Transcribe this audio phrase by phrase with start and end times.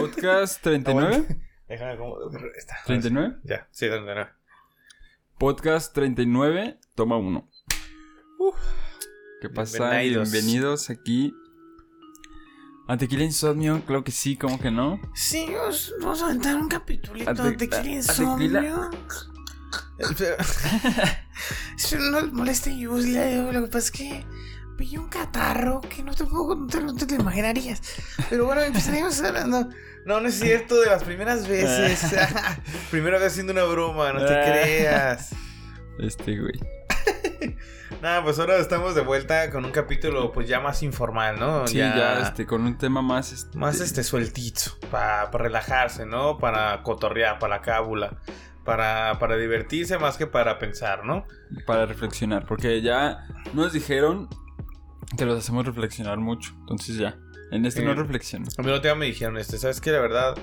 [0.00, 1.26] Podcast 39.
[1.68, 2.16] Déjame como.
[2.56, 2.76] Está.
[2.86, 3.36] 39.
[3.44, 4.30] Ya, sí, 39.
[5.38, 7.48] Podcast 39, toma uno.
[9.42, 9.90] ¿Qué pasa?
[9.90, 10.32] Bienvenidos.
[10.32, 11.34] Bienvenidos aquí.
[12.88, 13.82] ¿A Tequila Insomnio?
[13.86, 14.98] Claro que sí, ¿cómo que no?
[15.14, 18.90] Sí, os- vamos a aventar un capitulito de a- tequila a insomnio.
[19.98, 20.14] Eso
[21.98, 22.84] no les molesta y.
[22.84, 24.24] Lo que pasa es que
[24.80, 27.82] pillé un catarro que no te puedo, no te, no te imaginarías.
[28.30, 29.68] Pero bueno, empezaríamos hablando.
[30.06, 32.00] No, no es cierto, de las primeras veces.
[32.90, 34.42] Primera vez haciendo una broma, no te Ah.
[34.46, 35.34] creas.
[35.98, 36.58] Este, güey.
[38.00, 41.66] Nada, pues ahora estamos de vuelta con un capítulo pues ya más informal, ¿no?
[41.66, 43.32] Sí, ya, este, con un tema más.
[43.32, 46.38] Este, Más este sueltito, para relajarse, ¿no?
[46.38, 48.16] Para cotorrear, para la cábula,
[48.64, 51.26] para, para divertirse más que para pensar, ¿no?
[51.66, 52.46] Para reflexionar.
[52.46, 54.28] Porque ya nos dijeron
[55.16, 56.54] que los hacemos reflexionar mucho.
[56.60, 57.18] Entonces ya.
[57.50, 57.86] En este Sí.
[57.86, 58.46] no reflexiono.
[58.58, 59.90] A mí otro día me dijeron, este, ¿sabes qué?
[59.90, 60.36] La verdad,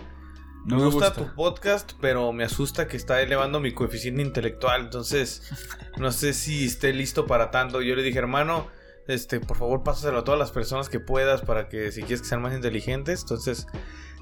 [0.65, 5.49] No me gusta, tu podcast, pero me asusta que está elevando mi coeficiente intelectual, entonces
[5.97, 7.81] no sé si esté listo para tanto.
[7.81, 8.67] Yo le dije, hermano,
[9.07, 12.27] este, por favor, pásaselo a todas las personas que puedas para que si quieres que
[12.27, 13.67] sean más inteligentes, entonces,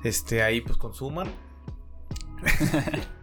[0.04, 1.28] este, ahí pues consuman.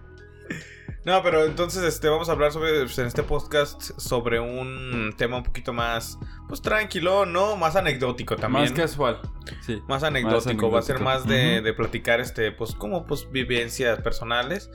[1.05, 5.39] No, pero entonces este, vamos a hablar sobre, pues, en este podcast sobre un tema
[5.39, 6.17] un poquito más,
[6.48, 7.56] pues tranquilo, ¿no?
[7.56, 8.64] Más anecdótico también.
[8.64, 9.20] Más casual.
[9.62, 9.83] Sí.
[9.89, 14.70] Más anecdótico, va a ser más de, de platicar, este, pues, como, pues, vivencias personales.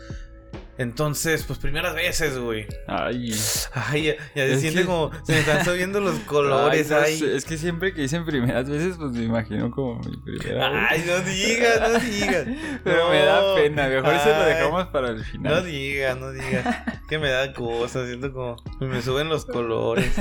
[0.77, 2.67] Entonces, pues, primeras veces, güey.
[2.87, 3.33] Ay.
[3.73, 7.27] Ay, ya, ya se siente que- como, se me están subiendo los colores, Ay, no
[7.27, 7.35] ay.
[7.35, 10.81] Es que siempre que dicen primeras veces, pues me imagino como mi primera vez.
[10.89, 12.45] Ay, no digas, no digas.
[12.83, 13.55] Pero me da No.
[13.55, 15.65] pena, mejor se lo Ay, dejamos para el No final.
[15.65, 16.65] digas, no digas.
[17.09, 20.11] que me da cosas, siento como, me suben los colores.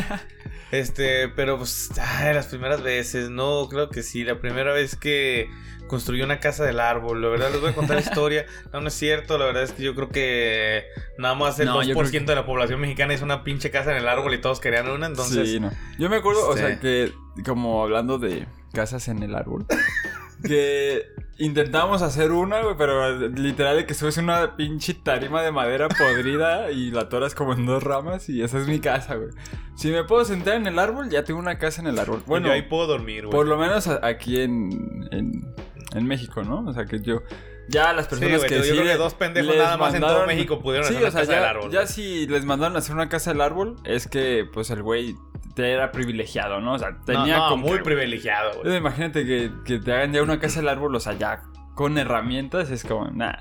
[0.73, 4.25] Este, pero pues, ay, las primeras veces, no, creo que sí.
[4.25, 5.49] La primera vez que
[5.87, 8.47] construí una casa del árbol, la verdad les voy a contar la historia.
[8.73, 10.85] No, no es cierto, la verdad es que yo creo que
[11.19, 13.71] nada más el No, yo 2% creo que- de la población mexicana es una pinche
[13.71, 15.49] casa en el árbol y todos querían una, entonces.
[15.51, 15.71] Sí, no.
[15.99, 19.67] Yo me acuerdo, o sea, Este- que como hablando de casas en el árbol,
[20.45, 21.03] que
[21.39, 26.71] intentamos hacer una, güey, pero literal de que subes una pinche tarima de madera podrida
[26.71, 29.31] y la toras como en dos ramas y esa es mi casa, güey.
[29.77, 32.23] Si me puedo sentar en el árbol, ya tengo una casa en el árbol.
[32.27, 33.33] Bueno, yo ahí puedo dormir, güey.
[33.33, 35.55] por lo menos aquí en, en,
[35.97, 36.65] en México, ¿no?
[36.69, 37.23] O sea, que yo...
[37.69, 39.93] Ya las Sí, personas güey, que yo sí creo que dos pendejos les nada más
[39.95, 41.71] en todo mandaron- México pudieron Sí, hacer una o sea, casa ya, del árbol.
[41.73, 41.93] ya güey.
[41.93, 45.17] si les mandaron a hacer una casa del árbol, es que pues el güey
[45.57, 46.75] te era privilegiado, ¿no?
[46.75, 48.77] O sea, tenía no, muy qué- privilegiado, güey.
[48.77, 51.43] Imagínate que, que te hagan ya una casa del árbol, o sea, ya
[51.75, 53.35] con herramientas, es como, nah.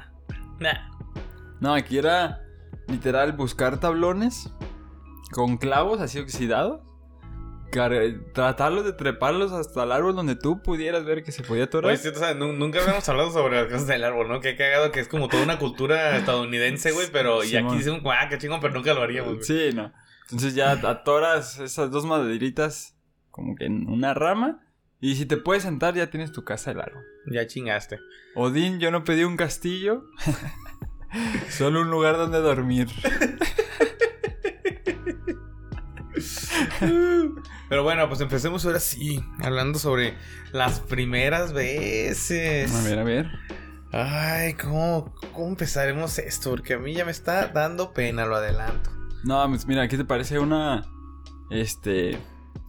[0.59, 0.89] Nah.
[1.59, 2.41] No, aquí era
[2.87, 4.51] literal buscar tablones
[5.31, 6.81] con clavos así oxidados.
[7.72, 11.92] Tratarlos de treparlos hasta el árbol donde tú pudieras ver que se podía atorar.
[11.92, 14.40] Oye, sí, o sea, nunca habíamos hablado sobre las cosas del árbol, ¿no?
[14.40, 18.28] Que cagado que es como toda una cultura estadounidense, güey, pero y aquí dicen, ah,
[18.30, 19.46] qué chingón, pero nunca lo haríamos.
[19.46, 19.92] Sí, no.
[20.24, 22.96] Entonces ya atoras esas dos maderitas
[23.30, 24.62] como que en una rama.
[25.02, 27.03] Y si te puedes sentar, ya tienes tu casa del árbol.
[27.30, 28.00] Ya chingaste.
[28.34, 30.06] Odín, yo no pedí un castillo.
[31.50, 32.88] Solo un lugar donde dormir.
[37.70, 40.16] Pero bueno, pues empecemos ahora sí, hablando sobre
[40.52, 42.74] las primeras veces.
[42.74, 43.31] A ver, a ver.
[43.92, 46.50] Ay, ¿cómo, ¿cómo empezaremos esto?
[46.50, 48.90] Porque a mí ya me está dando pena, lo adelanto.
[49.24, 50.86] No, pues mira, ¿qué te parece una.
[51.50, 52.18] Este.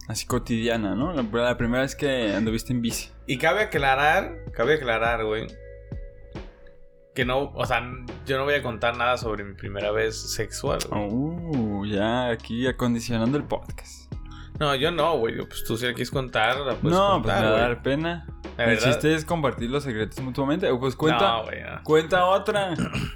[0.07, 1.11] Así cotidiana, ¿no?
[1.11, 3.09] La, la primera vez que anduviste en bici.
[3.27, 5.47] Y cabe aclarar, cabe aclarar, güey.
[7.17, 7.81] Que no, o sea,
[8.27, 10.77] yo no voy a contar nada sobre mi primera vez sexual.
[10.87, 11.07] güey.
[11.11, 14.13] Uh, ya aquí acondicionando el podcast.
[14.59, 15.35] No, yo no, güey.
[15.47, 17.81] Pues tú si la quieres contar, la puedes no, pues contar, me va a dar
[17.81, 18.27] pena.
[18.55, 20.71] La El verdad- chiste es compartir los secretos mutuamente.
[20.75, 21.37] Pues cuenta.
[21.39, 21.83] No, güey, no.
[21.83, 22.75] Cuenta otra.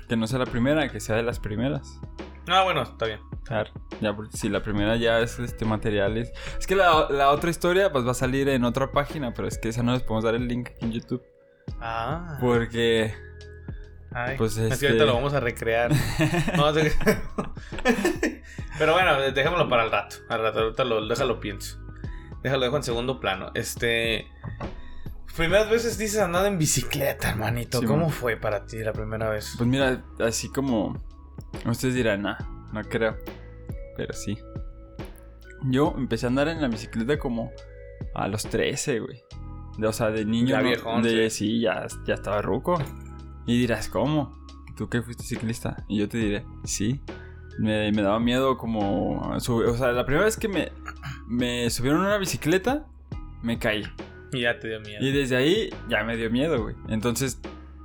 [0.09, 1.99] Que no sea la primera, que sea de las primeras.
[2.47, 3.19] Ah, bueno, está bien.
[3.43, 3.69] Claro.
[4.01, 6.31] Ya, porque si la primera ya es este materiales.
[6.57, 9.59] Es que la, la otra historia, pues va a salir en otra página, pero es
[9.59, 11.21] que esa no les podemos dar el link aquí en YouTube.
[11.79, 12.39] Ah.
[12.41, 13.13] Porque.
[14.13, 15.91] Ay, pues, es que este- ahorita lo vamos a recrear.
[16.57, 16.73] No,
[18.77, 20.17] Pero bueno, dejémoslo para el rato.
[20.29, 21.79] Al rato, ahorita lo, déjalo pienso.
[22.43, 23.51] Déjalo dejo en segundo plano.
[23.53, 24.27] Este.
[25.35, 27.79] Primeras veces dices andar en bicicleta, hermanito.
[27.79, 28.11] Sí, ¿Cómo man.
[28.11, 29.53] fue para ti la primera vez?
[29.57, 31.01] Pues mira, así como.
[31.65, 32.37] Ustedes dirán, nah,
[32.73, 33.17] no creo.
[33.95, 34.37] Pero sí.
[35.63, 37.51] Yo empecé a andar en la bicicleta como
[38.15, 39.23] a los 13, güey.
[39.85, 40.49] O sea, de niño.
[40.49, 42.81] Ya no- viejón, de, sí, ya, ya estaba ruco.
[43.51, 44.31] Y dirás, ¿cómo?
[44.77, 45.83] ¿Tú qué fuiste ciclista?
[45.89, 47.01] Y yo te diré, sí.
[47.59, 49.37] Me, me daba miedo como...
[49.41, 50.71] sub- o sea, la primera vez que me,
[51.27, 52.85] me subieron a una bicicleta,
[53.41, 53.83] me caí.
[54.31, 55.05] Y ya te dio miedo.
[55.05, 56.75] Y desde ahí ya me dio miedo, güey.
[56.87, 57.41] Entonces,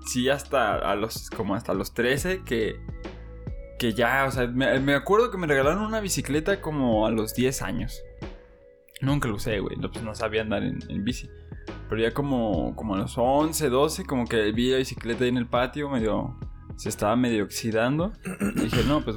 [0.07, 2.77] sí hasta a los, como hasta los 13 que,
[3.81, 7.35] que ya, o sea, me, me acuerdo que me regalaron una bicicleta como a los
[7.35, 8.01] 10 años.
[9.01, 11.29] Nunca lo usé, güey, no, pues no sabía andar en, en bici.
[11.89, 15.37] Pero ya como, como a los 11, 12, como que vi la bicicleta ahí en
[15.37, 16.37] el patio, medio,
[16.77, 18.13] se estaba medio oxidando.
[18.57, 19.17] Y dije, no, pues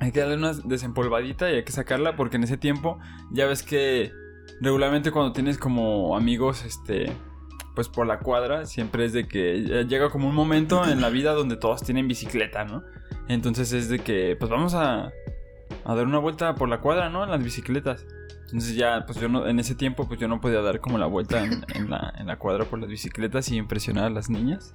[0.00, 2.98] hay que darle una desempolvadita y hay que sacarla porque en ese tiempo
[3.30, 4.12] ya ves que
[4.60, 7.12] regularmente cuando tienes como amigos, este,
[7.74, 11.32] pues por la cuadra, siempre es de que llega como un momento en la vida
[11.32, 12.82] donde todos tienen bicicleta, ¿no?
[13.28, 15.10] Entonces es de que, pues vamos a,
[15.84, 17.24] a dar una vuelta por la cuadra, ¿no?
[17.24, 18.06] En las bicicletas.
[18.46, 21.06] Entonces ya, pues yo no, en ese tiempo, pues yo no podía dar como la
[21.06, 24.72] vuelta en, en la, en la cuadra por las bicicletas y impresionar a las niñas.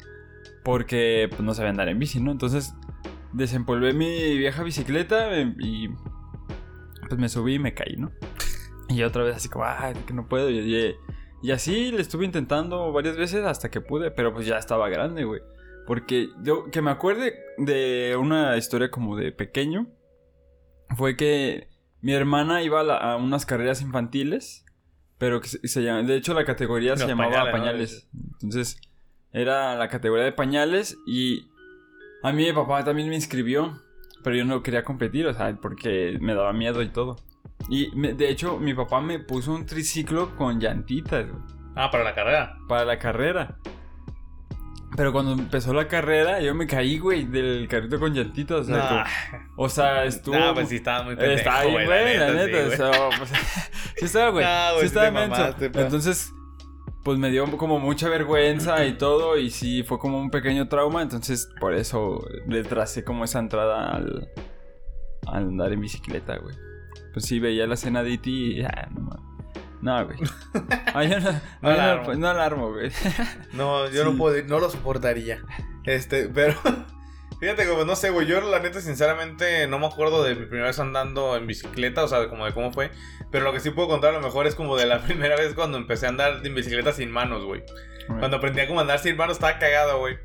[0.64, 2.32] Porque pues no sabían andar en bici, ¿no?
[2.32, 2.74] Entonces
[3.34, 5.90] desempolvé mi vieja bicicleta eh, y
[7.08, 8.12] pues me subí y me caí, ¿no?
[8.90, 10.50] Y otra vez así como, ay, que no puedo.
[10.50, 10.96] Y, y-
[11.44, 15.24] y así le estuve intentando varias veces hasta que pude, pero pues ya estaba grande,
[15.24, 15.40] güey.
[15.86, 19.86] Porque yo, que me acuerde de una historia como de pequeño,
[20.96, 21.70] fue que
[22.02, 24.66] mi hermana iba a, la- a unas carreras infantiles,
[25.18, 28.10] pero que se, se llama, de hecho la categoría se llamaba pañales, pañales.
[28.14, 28.22] ¿no?
[28.34, 28.80] Entonces,
[29.32, 31.48] era la categoría de pañales y
[32.24, 33.82] a mí mi papá también me inscribió,
[34.24, 37.18] pero yo no quería competir, o sea, porque me daba miedo y todo.
[37.70, 41.26] Y me- de hecho, mi papá me puso un triciclo con llantitas,
[41.76, 42.58] Ah, para la carrera.
[42.68, 43.58] para la carrera.
[44.98, 48.62] Pero cuando empezó la carrera, yo me caí, güey, del carrito con llantitas.
[48.62, 49.06] O sea,
[49.56, 50.36] o sea estuvo.
[50.36, 52.66] No, pues sí, estaba muy pendejo, Está ahí, güey, la neta.
[52.66, 53.30] sí, o sea, pues,
[53.96, 54.44] sí estaba, güey.
[54.80, 55.56] Sí estaba menso.
[55.60, 56.34] Entonces,
[57.04, 59.38] pues me dio como mucha vergüenza y todo.
[59.38, 61.04] Y sí, fue como un pequeño trauma.
[61.04, 64.32] Entonces, por eso le tracé como esa entrada al,
[65.28, 66.56] al andar en bicicleta, güey.
[67.14, 68.30] Pues sí, veía la escena de E.T.
[68.32, 68.64] y.
[68.64, 69.37] Ah, no mames.
[69.82, 70.18] No, güey.
[70.94, 71.32] Ah, yo no,
[71.62, 72.14] No yo la no- armo.
[72.16, 72.92] no la armo, güey.
[73.54, 74.10] No, yo Sí.
[74.12, 75.40] no puedo, no lo soportaría.
[75.86, 76.56] Este, pero
[77.40, 80.68] fíjate como no sé, güey, yo la neta sinceramente no me acuerdo de mi primera
[80.68, 82.92] vez andando en bicicleta, o sea, de como de cómo fue,
[83.32, 85.54] pero lo que sí puedo contar a lo mejor es como de la primera vez
[85.54, 87.64] cuando empecé a andar en bicicleta sin manos, güey.
[88.20, 90.18] Cuando aprendí a como andar sin manos estaba cagado, güey.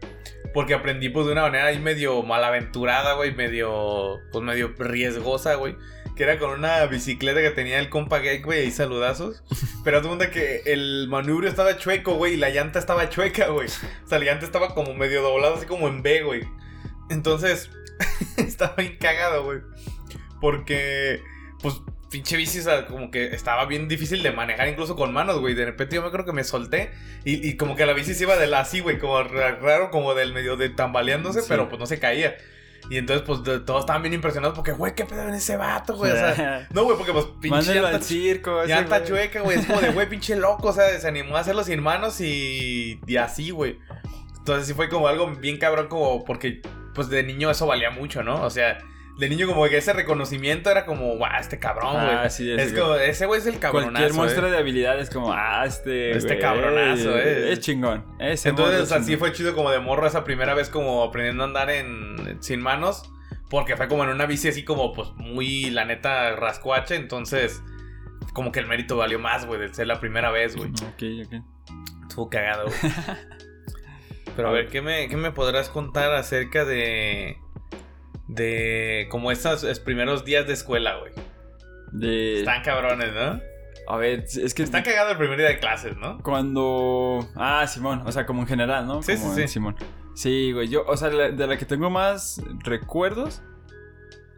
[0.55, 5.77] Porque aprendí pues de una manera ahí medio malaventurada, güey, medio pues medio riesgosa, güey.
[6.17, 9.43] Que era con una bicicleta que tenía el compa gay, güey, y saludazos.
[9.83, 13.69] Pero haz cuenta que el manubrio estaba chueco, güey, y la llanta estaba chueca, güey.
[13.69, 16.43] O sea, la llanta estaba como medio doblada, así como en B, güey.
[17.09, 17.71] Entonces,
[18.37, 19.61] estaba bien cagado, güey.
[20.41, 21.23] Porque,
[21.63, 21.77] pues,
[22.11, 25.55] pinche bici, o sea, como que estaba bien difícil de manejar incluso con manos, güey.
[25.55, 26.91] De repente yo me creo que me solté
[27.25, 29.91] y, y como que la bici se iba de la así, güey, como ra- raro,
[29.91, 31.47] como del medio de tambaleándose, Sí.
[31.49, 32.37] pero pues no se caía.
[32.91, 36.13] Y entonces, pues, todos estaban bien impresionados porque, güey, ¿qué pedo en ese vato, güey?
[36.13, 38.65] O sea, no, güey, porque, pues, pinche llanta al circo.
[38.65, 39.09] Llanta güey.
[39.09, 39.59] chueca, güey.
[39.59, 40.69] Es como de, güey, pinche loco.
[40.69, 43.79] O sea, se animó a hacerlo sin manos y, y así, güey.
[44.37, 46.63] Entonces sí fue como algo bien cabrón, como porque,
[46.95, 48.43] pues de niño eso valía mucho, ¿no?
[48.43, 48.79] O sea,
[49.19, 52.15] de niño como que ese reconocimiento era como, guau, este cabrón, güey.
[52.17, 53.93] Ah, sí, es sí, como, ese güey es el cabronazo.
[53.93, 54.51] Cualquier muestra eh.
[54.51, 56.17] de habilidad es como, ah, este.
[56.17, 57.53] Este cabronazo, eh.
[57.53, 58.05] Es chingón.
[58.19, 59.29] Ese Entonces, morro o sea, es sí chingón.
[59.29, 63.09] fue chido como de morro esa primera vez como aprendiendo a andar en sin manos.
[63.49, 66.95] Porque fue como en una bici así como, pues, muy, la neta, rascuache.
[66.95, 67.63] Entonces,
[68.33, 70.71] como que el mérito valió más, güey, de ser la primera vez, güey.
[70.71, 71.43] Ok, ok.
[72.09, 72.79] Estuvo cagado, güey.
[74.37, 77.37] Pero a ver, ¿qué me, qué me podrás contar acerca de.
[78.35, 79.07] De.
[79.11, 81.13] como esos esos primeros días de escuela, güey?
[81.93, 82.41] De.
[82.41, 83.41] Están cabrones, ¿no?
[83.89, 84.63] A ver, es que.
[84.63, 86.19] Está cagado el primer día de clases, ¿no?
[86.23, 87.27] Cuando.
[87.37, 88.03] Ah, Simón.
[88.07, 89.03] O sea, como en general, ¿no?
[89.03, 89.49] Sí, Como sí, sí.
[89.49, 89.77] Simón.
[90.15, 90.69] Sí, güey.
[90.69, 93.43] Yo, o sea, la- de la que tengo más recuerdos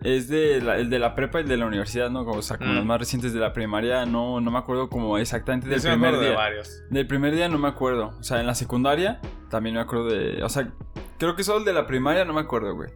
[0.03, 2.21] es de la, el de la prepa y el de la universidad, ¿no?
[2.23, 2.77] O sea, como Mm.
[2.77, 5.95] los más recientes de la primaria, no, no me acuerdo como exactamente del Yo me
[5.97, 6.37] primer de día.
[6.37, 6.83] varios.
[6.91, 8.15] Del primer día no me acuerdo.
[8.19, 9.21] O sea, en la secundaria
[9.51, 10.43] también me acuerdo de.
[10.43, 10.69] O sea,
[11.19, 12.91] creo que solo el de la primaria no me acuerdo, güey.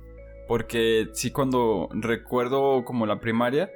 [0.48, 3.70] Porque sí, cuando recuerdo como la primaria,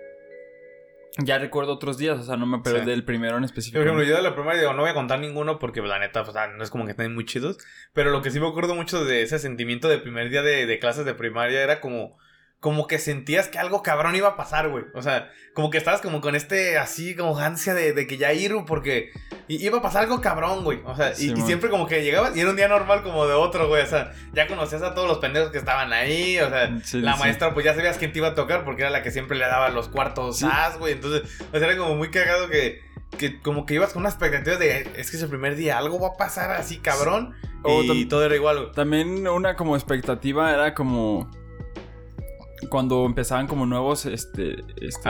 [1.18, 2.18] ya recuerdo otros días.
[2.18, 2.86] O sea, no me acuerdo Sí.
[2.86, 3.82] del primero en Por específico.
[3.82, 6.24] ejemplo, yo de la primaria digo, no voy a contar ninguno porque pues, la neta,
[6.24, 7.58] pues, ah, no es como que estén muy chidos.
[7.92, 10.78] Pero lo que sí me acuerdo mucho de ese sentimiento de primer día de, de
[10.78, 12.16] clases de primaria era como,
[12.62, 14.84] como que sentías que algo cabrón iba a pasar, güey.
[14.94, 18.32] O sea, como que estabas como con este así, como ansia de, de que ya
[18.32, 19.10] ir, porque
[19.48, 20.80] iba a pasar algo cabrón, güey.
[20.84, 23.66] O sea, y- siempre como que llegabas y era un día normal como de otro,
[23.66, 23.82] güey.
[23.82, 26.38] O sea, ya conocías a todos los pendejos que estaban ahí.
[26.38, 27.18] O sea, Sí, la sí.
[27.18, 29.44] maestra, pues ya sabías quién te iba a tocar porque era la que siempre le
[29.44, 30.92] daba los cuartos as, güey.
[30.92, 32.80] Entonces, o sea, era como muy cagado que,
[33.18, 35.98] que como que ibas con unas expectativas de es que es el primer día, algo
[35.98, 37.34] va a pasar así, cabrón.
[37.64, 38.72] O y todo era igual, güey.
[38.72, 41.28] También una como expectativa era como
[42.68, 45.08] cuando empezaban como nuevos este, este,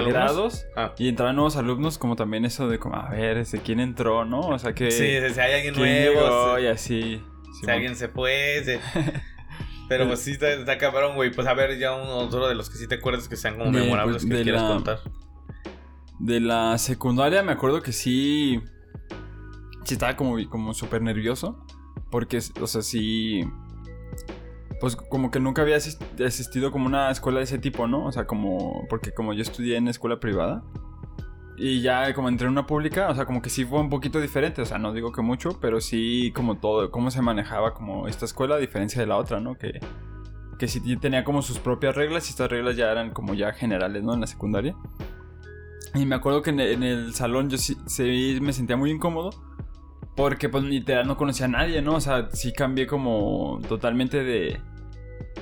[0.77, 0.93] Ah.
[0.99, 4.41] y entraban nuevos alumnos, como también eso de como, a ver, este, ¿quién entró, no?
[4.41, 4.99] O sea, que Sí,
[5.35, 6.57] si hay alguien nuevo.
[6.57, 6.63] sí.
[6.63, 7.23] y así.
[7.61, 8.63] Si alguien se fue.
[8.65, 8.81] se-
[9.89, 11.31] Pero pues sí, está, está cabrón, güey.
[11.33, 13.71] Pues a ver, ya un otro de los que sí te acuerdas que sean como
[13.71, 15.01] De, memorables pues, que quieras la- contar.
[16.19, 18.61] De la secundaria me acuerdo que sí.
[19.85, 21.67] Sí estaba como, como súper nervioso.
[22.11, 23.45] Porque, o sea, sí.
[24.83, 25.97] Pues como que nunca había asis-
[26.27, 28.05] asistido como una escuela de ese tipo, ¿no?
[28.07, 28.85] O sea, como.
[28.91, 30.65] Porque como yo estudié en escuela privada.
[31.57, 34.21] Y ya como entré en una pública, o sea, como que sí fue un poquito
[34.21, 34.61] diferente.
[34.61, 38.25] O sea, no digo que mucho, pero sí como todo, cómo se manejaba como esta
[38.25, 39.55] escuela a diferencia de la otra, ¿no?
[39.57, 39.79] Que,
[40.59, 44.03] que sí tenía como sus propias reglas y estas reglas ya eran como ya generales,
[44.03, 44.15] ¿no?
[44.15, 44.75] En la secundaria.
[45.95, 49.31] Y me acuerdo que en el salón yo sí, sí me sentía muy incómodo.
[50.17, 51.95] Porque pues literal no conocía a nadie, ¿no?
[51.95, 54.61] O sea, sí cambié como totalmente de,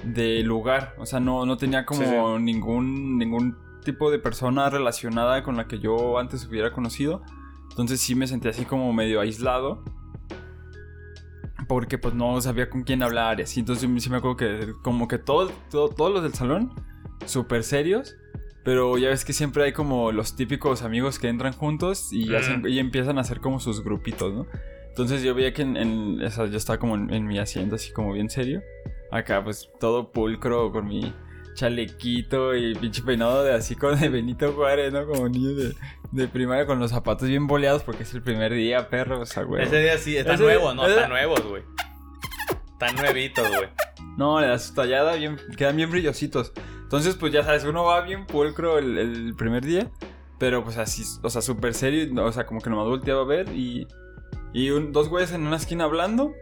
[0.04, 0.94] de lugar.
[0.98, 2.42] O sea, no, no tenía como Sí, sí.
[2.42, 7.22] ningún ningún tipo de persona relacionada con la que yo antes hubiera conocido.
[7.70, 9.82] Entonces sí me sentía así como medio aislado.
[11.68, 13.60] Porque pues no sabía con quién hablar y así.
[13.60, 16.72] Entonces sí me acuerdo que como que todo, todo- todos los del salón,
[17.26, 18.16] súper serios.
[18.64, 22.34] Pero ya ves que siempre hay como los típicos amigos que entran juntos y, Mm.
[22.34, 24.46] hacen- y empiezan a hacer como sus grupitos, ¿no?
[24.88, 27.76] Entonces yo veía que en, en- o sea, yo estaba como en, en mi asiento
[27.76, 28.60] así como bien serio.
[29.12, 31.12] Acá pues todo pulcro con mi
[31.54, 35.06] chalequito y pinche peinado de así con de Benito Juárez, ¿no?
[35.06, 35.74] Como niño de,
[36.12, 39.42] de primaria con los zapatos bien boleados porque es el primer día, perro, o sea,
[39.42, 39.64] güey.
[39.64, 40.86] Ese día sí, están Ese- nuevos, ¿no?
[40.86, 41.62] Están nuevos, güey.
[42.72, 43.68] Están nuevitos, güey.
[44.16, 46.52] No, le das su tallada, bien, quedan bien brillositos.
[46.82, 49.90] Entonces, pues ya sabes, uno va bien pulcro el, el primer día,
[50.38, 53.48] pero pues así, o sea, súper serio, o sea, como que nomás volteaba a ver
[53.50, 53.86] y,
[54.52, 56.32] y un- dos güeyes en una esquina hablando.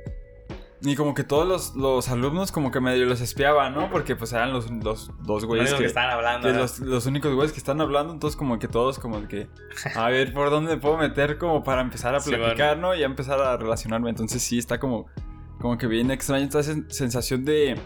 [0.82, 3.90] Y como que todos los, los alumnos como que medio los espiaban, ¿no?
[3.90, 6.46] Porque pues eran los, los dos güeyes único que, que están hablando.
[6.46, 6.60] que ¿no?
[6.60, 9.48] los, los únicos güeyes que están hablando, entonces como que todos como que
[9.96, 12.94] a ver por dónde me puedo meter como para empezar a Sí, platicar, ¿no?
[12.94, 14.10] Y a empezar a relacionarme.
[14.10, 15.06] Entonces sí está como
[15.60, 17.76] como que bien extraña esta sen- sensación de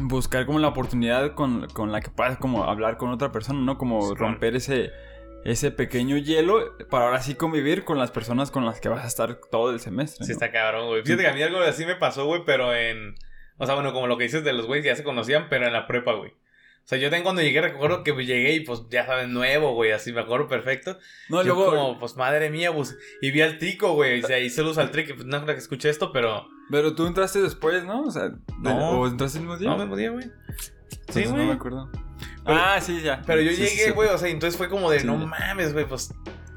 [0.00, 3.78] buscar como la oportunidad con, con la que puedas como hablar con otra persona, ¿no?
[3.78, 4.90] Como Sí, romper ese
[5.44, 9.08] ese pequeño hielo para ahora sí convivir con las personas con las que vas a
[9.08, 10.24] estar todo el semestre.
[10.24, 10.34] Sí, ¿no?
[10.34, 11.02] está cabrón, güey.
[11.02, 13.14] Fíjate que a mí algo así me pasó, güey, pero en.
[13.58, 15.66] O sea, bueno, como lo que dices de los güeyes que ya se conocían, pero
[15.66, 16.30] en la prepa, güey.
[16.84, 19.92] O sea, yo también cuando llegué recuerdo que llegué y pues ya saben, nuevo, güey,
[19.92, 20.98] así me acuerdo perfecto.
[21.28, 24.50] No, yo luego como, pues madre mía, pues, y vi al tico, güey, y ahí
[24.50, 26.48] saludos al trico, y pues no creo que escuché esto, pero...
[26.72, 28.02] pero tú entraste después, ¿no?
[28.02, 28.98] O sea, de- No.
[29.00, 29.68] o entraste el mismo día.
[29.70, 30.26] No, mismo día, güey.
[31.10, 31.36] Sí, güey.
[31.36, 31.88] No me acuerdo.
[32.44, 33.22] Pero- ah, sí, ya.
[33.26, 33.90] Pero yo Sí, llegué, sí.
[33.90, 36.12] güey, o sea, entonces fue como de, no mames, güey, pues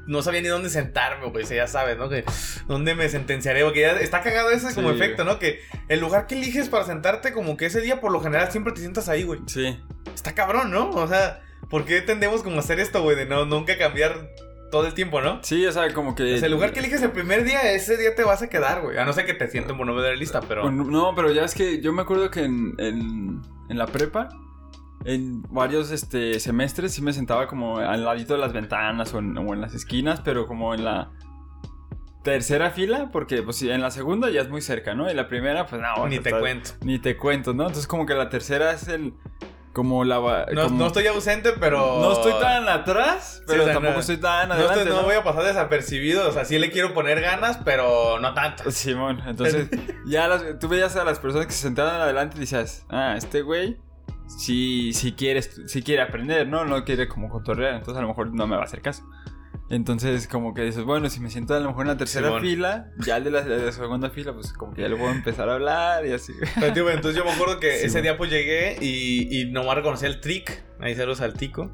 [0.06, 2.08] no sabía ni dónde sentarme, güey, o sea, ya sabes, ¿no?
[2.08, 2.24] Que
[2.68, 5.38] dónde me sentenciaré, porque ya está cagado ese como efecto, ¿no?
[5.38, 8.72] Que el lugar que eliges para sentarte, como que ese día por lo general siempre
[8.72, 9.40] te sientas ahí, güey.
[9.46, 9.76] Sí.
[10.14, 10.90] Está cabrón, ¿no?
[10.90, 14.28] O sea, ¿por qué tendemos como a hacer esto, güey, de no nunca cambiar
[14.70, 15.42] todo el tiempo, ¿no?
[15.42, 16.34] Sí, o sea, como que.
[16.34, 18.82] O sea, el lugar que eliges el primer día, ese día te vas a quedar,
[18.82, 18.98] güey.
[18.98, 20.70] A no ser que te sienten por no ver la lista, pero...
[20.70, 24.28] No, pero ya es que yo me acuerdo que en, en, en la prepa,
[25.04, 29.36] en varios este, semestres, sí me sentaba como al ladito de las ventanas o en,
[29.38, 31.10] o en las esquinas, pero como en la
[32.22, 35.08] tercera fila, porque pues en la segunda ya es muy cerca, ¿no?
[35.10, 36.08] Y la primera, pues no.
[36.08, 36.70] Ni te cuento.
[36.82, 37.62] Ni te cuento, ¿no?
[37.64, 39.14] Entonces como que la tercera es el...
[39.72, 40.46] Como la...
[40.52, 42.00] No, como- no estoy ausente, pero...
[42.00, 45.02] no estoy tan atrás, pero o sea, tampoco no- estoy tan No, adelante, estoy- no
[45.02, 48.70] voy a pasar desapercibido, o sea, sí le quiero poner ganas, pero no tanto.
[48.70, 49.68] Simón, entonces
[50.06, 53.42] ya las- tú veías a las personas que se sentaban adelante y decías, ah, este
[53.42, 53.76] güey
[54.26, 56.64] sí, sí, quiere, sí quiere aprender, ¿no?
[56.64, 59.04] No quiere como cotorrear, entonces a lo mejor no me va a hacer caso.
[59.68, 62.40] Entonces como que dices, bueno, si me siento a lo mejor en la tercera Simón.
[62.42, 65.10] fila, ya el de la, de la segunda fila, pues como que ya le puedo
[65.10, 66.32] empezar a hablar y así.
[66.60, 69.74] Pero, tío, entonces yo me acuerdo que Sí, ese día pues llegué y, y nomás
[69.74, 70.62] reconocí el trick.
[70.78, 71.72] Ahí saludos al tico.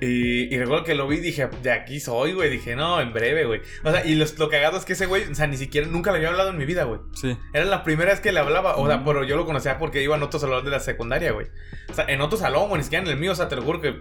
[0.00, 2.50] Y, y recuerdo que lo vi y dije, de aquí soy, güey.
[2.50, 3.60] Dije, no, en breve, güey.
[3.84, 6.10] O sea, y los- lo cagado es que ese güey, o sea, ni siquiera, nunca
[6.10, 7.00] le había hablado en mi vida, güey.
[7.14, 8.76] Sí, Era la primera vez que le hablaba.
[8.76, 9.04] O sea, Mm.
[9.04, 11.46] pero yo lo conocía porque iba en otro salón de la secundaria, güey.
[11.88, 13.32] O sea, en otro salón, güey, ni siquiera en el mío.
[13.32, 14.00] O sea, te lo juro que,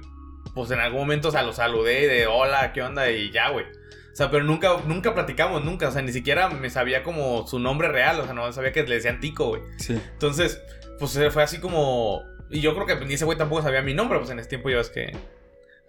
[0.56, 3.10] pues en algún momento, o sea, lo saludé de hola, ¿qué onda?
[3.12, 3.66] Y ya, güey.
[3.66, 5.88] O sea, pero nunca, nunca platicamos, nunca.
[5.88, 8.20] O sea, ni siquiera me sabía como su nombre real.
[8.20, 9.62] O sea, no sabía que le decían tico, güey.
[9.78, 10.00] sí.
[10.14, 10.62] Entonces,
[11.00, 12.22] pues fue así como.
[12.52, 14.70] Y yo creo que ni ese güey tampoco sabía mi nombre, pues en ese tiempo
[14.70, 15.16] ya ves que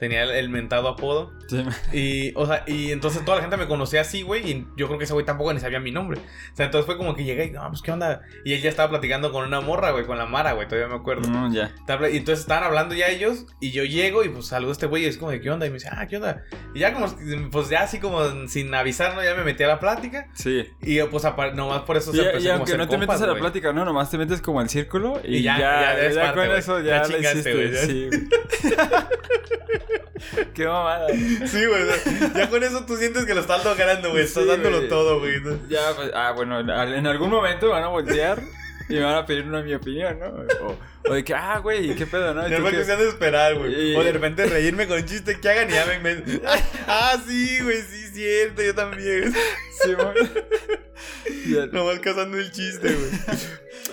[0.04, 1.32] tenía el, el mentado apodo.
[1.48, 1.64] sí.
[1.92, 4.50] Y, o sea, y entonces toda la gente me conocía así, güey.
[4.50, 6.20] Y yo creo que ese güey tampoco ni sabía mi nombre.
[6.52, 8.22] O sea, entonces fue como que llegué y, no, pues qué onda.
[8.44, 11.00] Y él ya estaba platicando con una morra, güey, con la Mara, güey, todavía me
[11.00, 11.28] acuerdo.
[11.28, 11.74] No, ya.
[12.12, 13.46] Y entonces estaban hablando ya ellos.
[13.60, 15.66] Y yo llego y pues saludo a este güey y es como de qué onda.
[15.66, 16.42] Y me dice, ah, qué onda.
[16.74, 17.06] Y ya como,
[17.50, 19.24] pues ya así como sin avisar, ¿no?
[19.24, 20.28] Ya me metí a la plática.
[20.34, 20.66] Sí.
[20.82, 23.26] Y pues nomás por eso Y, se y empezó a aunque no te metes a
[23.26, 26.20] la plática, no, nomás te metes como al círculo y, Y ya, ya, ya ya
[26.22, 26.58] parte, con güey.
[26.58, 28.10] eso Ya ya, chingaste, hiciste.
[28.10, 28.28] ya.
[28.60, 28.74] Sí.
[30.54, 31.08] Qué mamada.
[31.08, 31.84] Sí, güey.
[32.34, 34.24] ya con eso tú sientes que lo estás logrando, güey.
[34.24, 34.88] Estás Sí, dándolo güey.
[34.88, 35.40] todo, güey.
[35.68, 38.40] Ya, pues, ah, bueno, en algún momento van a voltear
[38.88, 40.26] y me van a pedir una mi opinión, ¿no?
[40.66, 42.46] O, o de que, ah, güey, ¿qué pedo, no?
[42.46, 42.76] ¿Y Ya tú no qué?
[42.78, 43.92] que se han de esperar, güey.
[43.92, 46.22] Y- O de repente reírme con un chiste que hagan y ya me...
[46.86, 49.32] Ah, sí, güey, sí, cierto, yo también.
[49.82, 50.14] Simón.
[51.46, 53.10] Ya- Nomás cazando el chiste, güey.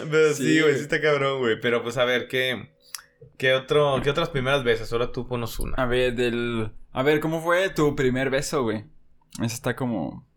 [0.09, 0.75] Pero sí, Sí, güey, güey.
[0.75, 1.59] sí está cabrón, güey.
[1.59, 2.69] Pero pues a ver, ¿qué,
[3.41, 4.93] qué, otro, ¿qué otras primeras veces?
[4.93, 5.73] Ahora tú ponos una.
[5.75, 6.71] A ver, del...
[6.91, 8.85] A ver, ¿cómo fue tu primer beso, güey?
[9.41, 10.27] Ese está como...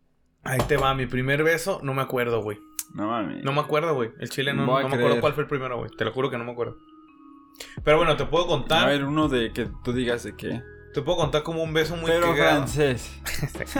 [0.42, 2.58] Ahí te va, mi primer beso, no me acuerdo, güey.
[2.94, 3.44] No mames.
[3.44, 4.12] No me acuerdo, güey.
[4.20, 5.90] El chile no, a no me acuerdo cuál fue el primero, güey.
[5.90, 6.78] Te lo juro que no me acuerdo.
[7.84, 8.88] Pero bueno, te puedo A contar.
[8.88, 10.62] ver, uno de que tú digas de qué.
[10.94, 12.56] Te puedo contar como un beso muy Pero cagado.
[12.66, 13.20] francés.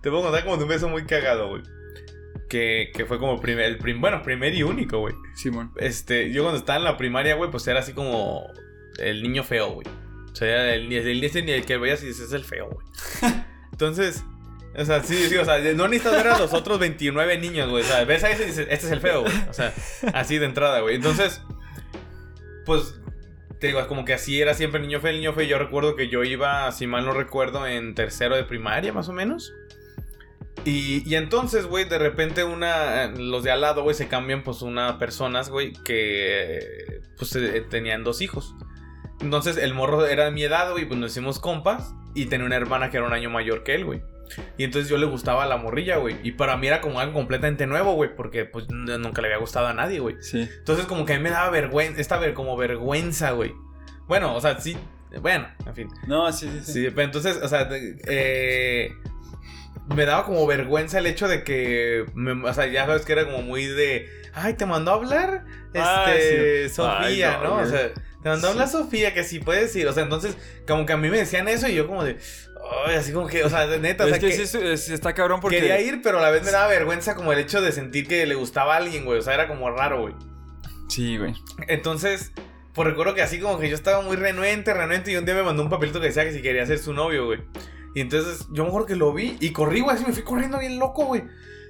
[0.00, 1.62] Te puedo contar como de un beso muy cagado, güey.
[2.48, 5.14] Que, que fue como primer, el prim, bueno, primer y único, güey.
[5.34, 5.72] Simón.
[5.76, 8.46] Este, yo cuando estaba en la primaria, güey, pues era así como
[8.98, 9.86] el niño feo, güey.
[10.32, 12.68] O sea, era el, el, ese ni el que veías y dices, es el feo,
[12.70, 12.86] güey.
[13.72, 14.24] Entonces,
[14.78, 17.82] o sea, sí, sí, o sea, no necesitas ver a los otros 29 niños, güey.
[17.82, 19.32] O sea, ves a ese y dices, este es el feo, güey.
[19.48, 19.72] O sea,
[20.12, 20.96] así de entrada, güey.
[20.96, 21.40] Entonces,
[22.66, 23.00] pues,
[23.58, 25.44] te digo, como que así era siempre el niño feo, el niño feo.
[25.44, 29.14] Yo recuerdo que yo iba, si mal no recuerdo, en tercero de primaria, más o
[29.14, 29.54] menos.
[30.64, 33.06] Y, y entonces, güey, de repente una...
[33.06, 37.02] Los de al lado, güey, se cambian, pues, unas personas, güey, que...
[37.16, 38.54] Pues, eh, tenían dos hijos.
[39.20, 41.94] Entonces, el morro era de mi edad, güey, pues nos hicimos compas.
[42.14, 44.02] Y tenía una hermana que era un año mayor que él, güey.
[44.58, 46.16] Y entonces yo le gustaba la morrilla, güey.
[46.24, 48.14] Y para mí era como algo completamente nuevo, güey.
[48.16, 50.16] Porque, pues, nunca le había gustado a nadie, güey.
[50.20, 50.48] Sí.
[50.58, 53.54] Entonces, como que a mí me daba vergüenza, esta ver como vergüenza, güey.
[54.08, 54.76] Bueno, o sea, sí,
[55.20, 55.88] bueno, en fin.
[56.06, 56.72] No, sí, sí, sí.
[56.72, 58.92] Sí, pero entonces, o sea, eh,
[59.94, 63.24] me daba como vergüenza el hecho de que, me- o sea, ya sabes que era
[63.24, 66.74] como muy de, ay, te mandó a hablar, Ah, este, sí.
[66.74, 67.62] Sofía, Ay, no, ¿no?
[67.62, 68.72] O sea, te mandó a hablar Sí.
[68.72, 71.68] Sofía, que sí puedes ir, o sea, entonces, como que a mí me decían eso
[71.68, 72.16] y yo como de,
[72.86, 74.54] ay, así como que, o sea, de neta, o Es sea, que que- sí, es-
[74.54, 75.58] es- está cabrón porque...
[75.58, 78.24] quería ir, pero a la vez me daba vergüenza como el hecho de sentir que
[78.26, 80.14] le gustaba a alguien, güey, o sea, era como raro, güey.
[80.88, 81.34] Sí, güey.
[81.68, 82.32] Entonces,
[82.74, 85.42] pues recuerdo que así como que yo estaba muy renuente, renuente, y un día me
[85.42, 87.40] mandó un papelito que decía que si quería ser su novio, güey.
[87.96, 90.78] Y entonces yo mejor que lo vi y corrí, güey, así me fui corriendo bien
[90.78, 91.24] loco, güey.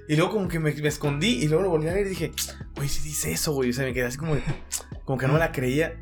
[0.09, 2.31] Y luego como que me, me escondí y luego lo volví a ver y dije,
[2.75, 3.69] güey, si dice eso, güey.
[3.69, 4.43] O sea, me quedé así como, de-
[5.05, 5.95] como que no me la creía.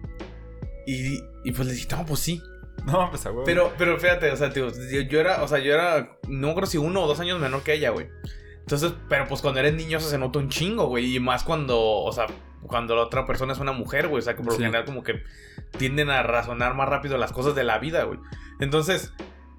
[0.88, 2.42] Y, y pues le dije, no, pues sí.
[2.86, 3.44] No, pues a huevo.
[3.46, 6.66] Pero, pero fíjate, o sea, tío, yo, yo era, o sea, yo era, no creo
[6.66, 8.08] si uno o dos años menor que ella, güey.
[8.62, 11.16] Entonces, pero pues cuando eres niño eso se nota un chingo, güey.
[11.16, 12.26] Y más cuando, o sea,
[12.64, 14.20] cuando la otra persona es una mujer, güey.
[14.20, 14.64] O sea, que por lo Sí.
[14.64, 15.22] general como que
[15.78, 18.20] tienden a razonar más rápido las cosas de la vida, güey.
[18.60, 19.14] Entonces,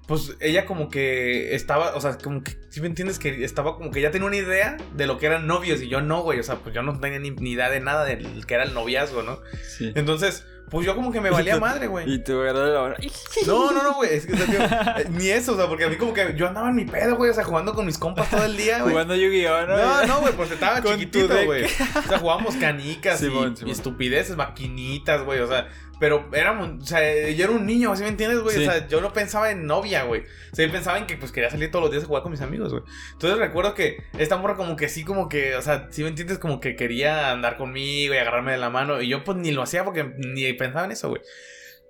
[0.07, 3.19] pues ella como que estaba, o sea, como que, si me entiendes?
[3.19, 6.01] Que estaba como que ya tenía una idea de lo que eran novios y yo
[6.01, 6.39] no, güey.
[6.39, 8.73] O sea, pues yo no tenía ni, ni idea de nada del que era el
[8.73, 9.39] noviazgo, ¿no?
[9.77, 9.91] Sí.
[9.95, 12.11] Entonces, pues yo como que me valía madre, güey.
[12.11, 12.97] Y te agarró de la hora.
[13.45, 14.13] No, no, no, güey.
[14.13, 16.35] Es que, o sea, tío, eh, ni eso, o sea, porque a mí como que
[16.35, 18.79] yo andaba en mi pedo, güey, o sea, jugando con mis compas todo el día,
[18.79, 18.91] güey.
[18.91, 19.77] Jugando Yu-Gi-Oh, ¿no?
[19.77, 21.63] No, no, güey, porque estaba chiquitito, güey.
[21.65, 23.69] O sea, jugábamos canicas Simón, y, Simón.
[23.69, 28.03] y estupideces, maquinitas, güey, o sea, pero éramos, o sea, yo era un niño, ¿sí
[28.03, 28.55] me entiendes, güey?
[28.55, 28.67] Sí.
[28.67, 30.21] O sea, yo no pensaba en novia, güey.
[30.51, 32.31] O sea, yo pensaba en que pues quería salir todos los días a jugar con
[32.31, 32.83] mis amigos, güey.
[33.13, 36.37] Entonces recuerdo que esta morra como que sí, como que, o sea, ¿sí me entiendes?
[36.37, 39.63] Como que quería andar conmigo y agarrarme de la mano y yo pues ni lo
[39.63, 41.21] hacía porque ni pensaba en eso, güey.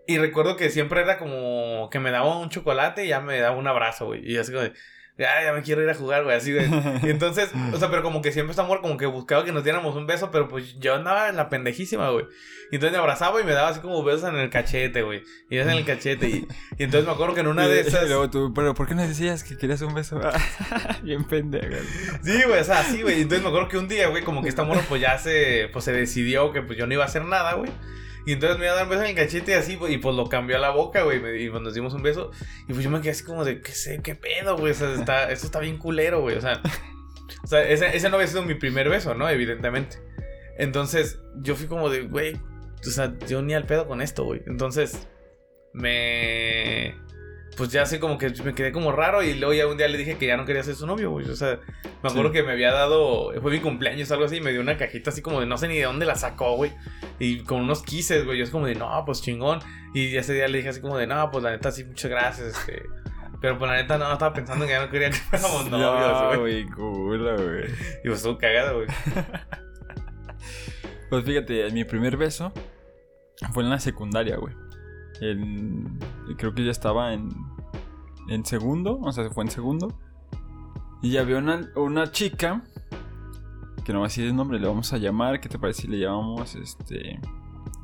[0.07, 3.57] Y recuerdo que siempre era como que me daba un chocolate y ya me daba
[3.57, 4.21] un abrazo, güey.
[4.25, 4.73] Y así como de,
[5.17, 6.67] ya, ya me quiero ir a jugar, güey, así, güey.
[7.03, 9.63] Y entonces, o sea, pero como que siempre esta amor como que buscaba que nos
[9.63, 12.25] diéramos un beso, pero pues yo andaba en la pendejísima, güey.
[12.71, 15.23] Y entonces me abrazaba y me daba así como besos en el cachete, güey.
[15.49, 16.27] Y besos en el cachete.
[16.27, 18.07] Y, y entonces me acuerdo que en una Y- de y esas.
[18.09, 20.19] luego tú, pero ¿por qué no decías que querías un beso?
[21.03, 21.75] Bien pendejo.
[22.23, 23.19] Sí, güey, o sea, sí, güey.
[23.19, 25.69] Y Entonces me acuerdo que un día, güey, como que esta morra pues ya se,
[25.71, 27.71] pues se decidió que pues yo no iba a hacer nada, güey.
[28.27, 29.99] Y entonces me iba a dar un beso en el cachete y así, pues, y
[29.99, 31.45] pues lo cambió a la boca, güey.
[31.45, 32.31] Y pues nos dimos un beso.
[32.67, 34.01] Y pues yo me quedé así como de, ¿qué sé?
[34.03, 34.73] ¿Qué pedo, güey?
[34.73, 36.35] O sea, está, esto está bien culero, güey.
[36.35, 36.61] O sea,
[37.41, 39.29] o sea ese, ese no había sido mi primer beso, ¿no?
[39.29, 39.99] Evidentemente.
[40.57, 42.35] Entonces yo fui como de, güey,
[42.85, 44.41] o sea, yo ni al pedo con esto, güey.
[44.45, 45.07] Entonces
[45.71, 46.95] me...
[47.57, 49.97] Pues ya así como que me quedé como raro y luego ya un día le
[49.97, 51.27] dije que ya no quería ser su novio, güey.
[51.27, 51.59] O sea,
[52.03, 52.33] me acuerdo Sí.
[52.33, 55.23] que me había dado, fue mi cumpleaños algo así, y me dio una cajita así
[55.23, 56.71] como de no sé ni de dónde la sacó, güey.
[57.17, 58.37] Y con unos kisses, güey.
[58.37, 59.59] Yo es como de, no, pues chingón.
[59.95, 62.47] Y ese día le dije así como de, no, pues la neta sí, muchas gracias,
[62.59, 62.83] este.
[63.41, 66.27] Pero pues la neta no, estaba pensando que ya no quería que fuéramos novios, No,
[66.39, 66.63] güey.
[66.63, 67.65] güey, culo, güey.
[68.03, 68.87] Y pues estuvo cagado, güey.
[71.09, 72.51] Pues fíjate, mi primer beso
[73.53, 74.53] fue en la secundaria, güey.
[75.21, 75.99] En-
[76.37, 77.29] creo que ya estaba en,
[78.29, 79.97] en segundo, o sea, fue en segundo.
[81.01, 82.63] Y había una, una chica,
[83.85, 85.87] que no va a decir el nombre, le vamos a llamar, ¿qué te parece si
[85.87, 87.19] le llamamos, este...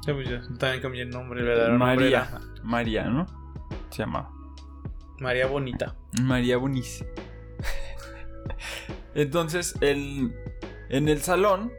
[0.05, 2.27] Sí, pues yo también cambié el nombre, el nombre María.
[2.29, 3.25] era María, ¿no?
[3.89, 4.31] Se llamaba.
[5.19, 5.95] María Bonita.
[6.21, 7.07] María Bonice.
[9.15, 10.33] Entonces, el,
[10.89, 11.71] en el salón,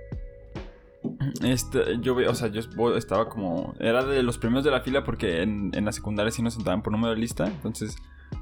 [1.43, 2.61] este, yo o sea, yo
[2.97, 6.43] estaba como, era de los primeros de la fila porque en, en la secundaria sí
[6.43, 7.47] nos sentaban por número de lista.
[7.47, 7.97] Entonces,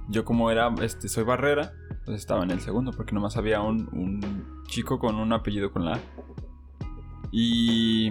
[0.09, 1.72] yo como era, este, soy barrera,
[2.05, 5.85] pues estaba en el segundo porque nomás había un, un chico con un apellido con
[5.85, 6.01] la A.
[7.31, 8.11] Y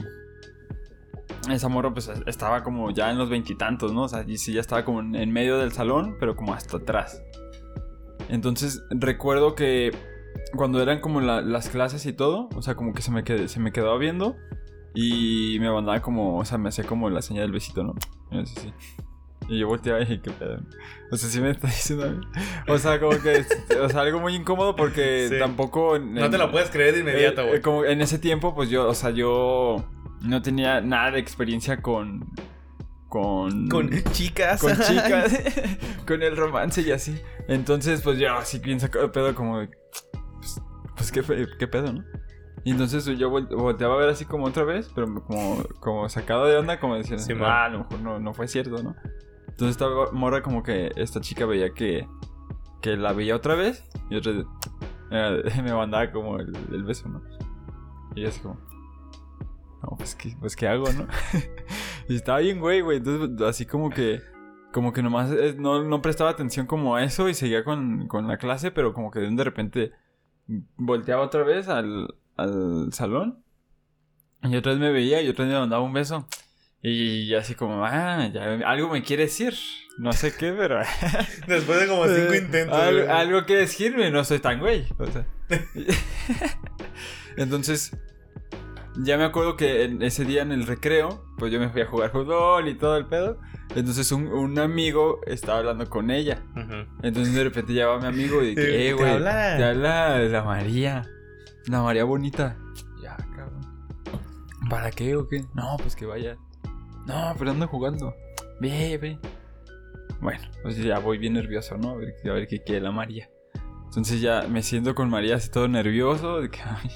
[1.49, 4.03] esa morra pues estaba como ya en los veintitantos, ¿no?
[4.03, 7.21] O sea, y sí ya estaba como en medio del salón, pero como hasta atrás.
[8.29, 9.91] Entonces recuerdo que
[10.55, 13.47] cuando eran como la- las clases y todo, o sea, como que se me, qued-
[13.47, 14.35] se me quedaba viendo
[14.93, 17.95] y me mandaba como, o sea, me hacía como la señal del besito, ¿no?
[18.31, 18.73] Y así, sí.
[19.49, 20.59] Y yo volteaba y dije, ¿qué pedo?
[21.11, 22.25] O sea, sí me está diciendo a mí.
[22.67, 23.43] O sea, como que,
[23.81, 25.39] o sea, algo muy incómodo porque Sí.
[25.39, 25.95] tampoco...
[25.97, 27.57] en- No te la puedes creer de inmediato, eh, güey.
[27.57, 29.83] eh, como en ese tiempo, pues yo, o sea, yo
[30.21, 32.29] no tenía nada de experiencia con.
[33.09, 33.67] Con.
[33.67, 34.61] Con chicas.
[34.61, 35.37] con chicas.
[36.07, 37.19] con el romance y así.
[37.49, 39.59] Entonces, pues yo así de pedo, como.
[39.59, 39.69] de,
[41.09, 42.03] Pues, pues ¿qué, qué pedo, ¿no?
[42.63, 46.45] Y entonces yo vol- volteaba a ver así como otra vez, pero como, como sacado
[46.45, 48.95] de onda, como diciendo, Sí, ah, a lo mejor no, no fue cierto, ¿no?
[49.47, 52.07] Entonces esta morra como que esta chica veía que,
[52.81, 54.45] que la veía otra vez y otra vez
[55.11, 57.21] eh, me mandaba como el, el beso, ¿no?
[58.15, 58.59] Y yo así como,
[59.83, 61.07] no, pues qué, pues qué hago, ¿no?
[62.09, 64.21] y estaba bien güey, güey, entonces así como que,
[64.71, 68.27] como que nomás eh, no, no prestaba atención como a eso y seguía con, con
[68.27, 69.91] la clase, pero como que de repente
[70.77, 73.43] volteaba otra vez al, al salón
[74.43, 76.27] y otra vez me veía y otra vez me mandaba un beso.
[76.83, 79.53] Y así como, ah, ya, algo me quiere decir.
[79.99, 80.79] No sé qué, pero...
[81.47, 82.75] Después de como cinco intentos.
[82.79, 83.07] al- güey.
[83.07, 84.87] algo que decirme, no soy tan güey.
[84.97, 85.27] o sea.
[87.37, 87.95] Entonces,
[88.97, 91.85] ya me acuerdo que en ese día en el recreo, pues yo me fui a
[91.85, 93.37] jugar fútbol y todo el pedo.
[93.75, 96.43] Entonces un, un amigo estaba hablando con ella.
[97.01, 99.57] Entonces de repente llegaba mi amigo y ¿Te- dije, eh, te güey, habla?
[99.57, 101.03] te habla la María.
[101.67, 102.57] La María bonita.
[103.01, 103.61] Ya, cabrón.
[104.69, 105.45] ¿Para qué o qué?
[105.53, 106.37] No, pues que vaya.
[107.07, 108.13] No, pero ando jugando.
[108.59, 109.19] Ve, ve.
[110.19, 111.91] Bueno, pues ya voy bien nervioso, ¿no?
[111.91, 113.29] A ver, a ver qué quiere la María.
[113.85, 116.41] Entonces ya me siento con María así todo nervioso.
[116.41, 116.91] De que, ay,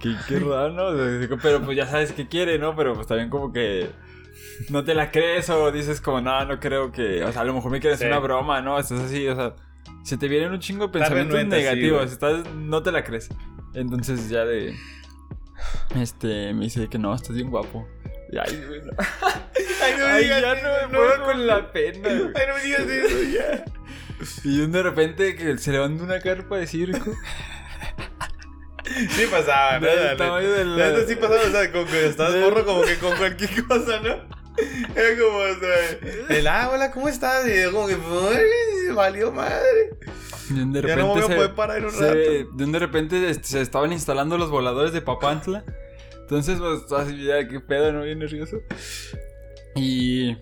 [0.00, 1.38] qué, qué raro, ¿no?
[1.42, 2.74] Pero pues ya sabes qué quiere, ¿no?
[2.74, 3.90] Pero pues también como que
[4.68, 7.22] no te la crees o dices como, no, no creo que...
[7.24, 8.06] O sea, a lo mejor me quieres Sí.
[8.06, 8.78] una broma, ¿no?
[8.78, 9.54] Estás así, o sea...
[10.02, 11.98] Se te vienen un chingo de pensamientos renuente, sí, negativos.
[12.00, 12.12] güey.
[12.12, 13.28] estás, no te la crees.
[13.74, 14.74] Entonces ya de...
[15.94, 17.86] Este, me dice que no, estás bien guapo.
[18.32, 18.92] Y, ay, güey, no.
[19.82, 22.32] Ay, no me Ay, digas ya no me puedo con la pena, güey.
[22.34, 23.64] Ay, no me digas eso, ya.
[24.44, 27.12] Y de repente que se levanta una carpa de circo.
[29.10, 29.86] Sí pasaba, ¿no?
[29.86, 33.16] La tamaño la- sí pasaba, o sea, con que estabas Del- morro como que con
[33.16, 34.40] cualquier cosa, ¿no?
[34.96, 37.46] Era como, o sea, el ah, hola, ¿cómo estás?
[37.48, 39.90] Y yo como que, "Ay, valió madre.
[40.50, 42.56] Y de repente Ya no me voy a se- poder parar un se- rato.
[42.56, 45.64] de de repente se estaban instalando los voladores de Papantla.
[46.22, 48.02] Entonces, pues, así ya, qué pedo, ¿no?
[48.02, 48.58] Bien nervioso.
[49.76, 50.36] Y.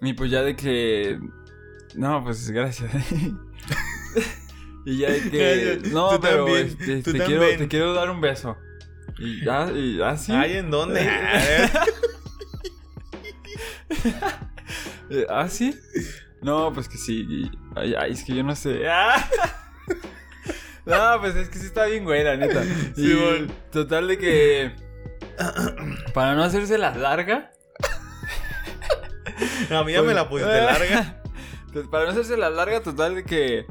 [0.00, 1.18] Y pues ya de que.
[1.94, 2.90] No, pues gracias.
[4.88, 5.80] y ya de que.
[5.84, 8.56] Tú No, pero también, este, tú te, quiero, te quiero dar un beso.
[9.18, 10.32] Y ya, y así.
[10.32, 11.06] Ay, ¿en dónde?
[15.10, 15.74] Eh, ¿Ah, sí?
[16.42, 17.50] No, pues que sí.
[17.74, 18.86] Ay, ay, es que yo no sé.
[18.90, 19.26] ¡Ah!
[20.84, 22.62] No, pues es que sí está bien güey, la neta.
[22.94, 24.72] Sí, Y total de que.
[26.14, 27.52] Para no hacerse la larga.
[29.70, 31.22] A mí ya me la pusiste larga.
[31.72, 33.66] Pues para no hacerse la larga, total de que.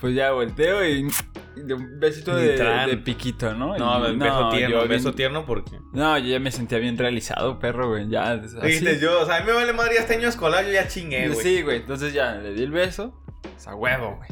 [0.00, 1.08] Pues ya volteo y.
[1.56, 3.76] de un besito de, piquito, ¿no?
[3.78, 5.78] No, Y- beso tierno, yo beso tierno porque.
[5.92, 8.08] No, yo ya me sentía bien realizado, perro, güey.
[8.08, 8.36] Ya.
[8.36, 11.28] Dijiste yo, o sea, a mí me vale madre este año escolar, yo ya chingué,
[11.28, 11.40] güey.
[11.40, 11.78] Sí, güey.
[11.78, 13.14] Entonces ya le di el beso.
[13.56, 14.28] O sea, huevo, güey.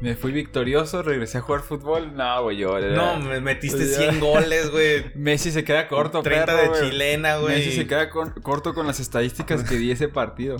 [0.00, 2.16] Me fui victorioso, regresé a jugar fútbol.
[2.16, 2.76] No, güey, yo.
[2.78, 3.98] era- No, me metiste Pues ya.
[4.10, 5.04] 100 goles, güey.
[5.16, 7.56] Messi se queda corto, 30 perro, de chilena, güey.
[7.56, 10.56] Messi se queda con- corto con las estadísticas que di ese partido.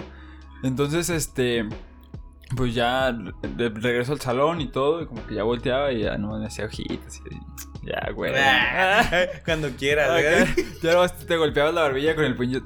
[0.64, 1.66] Entonces, este.
[2.57, 5.03] Pues ya de- regreso al salón y todo.
[5.03, 7.21] Y como que ya volteaba y ya no me hacía ojitos.
[7.21, 8.33] y ya, güey.
[9.45, 10.69] Cuando quieras, güey.
[10.83, 12.62] ya te golpeabas la barbilla con el puño.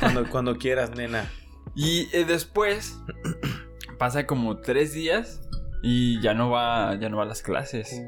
[0.00, 1.30] Cuando, cuando quieras, nena.
[1.74, 2.98] Y eh, después
[3.98, 5.40] pasa como tres días
[5.82, 8.00] y ya no va, ya no va a las clases.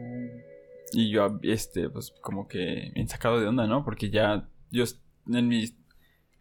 [0.92, 3.84] Y yo, este, pues como que bien sacado de onda, ¿no?
[3.84, 4.84] Porque ya yo
[5.32, 5.74] en mis,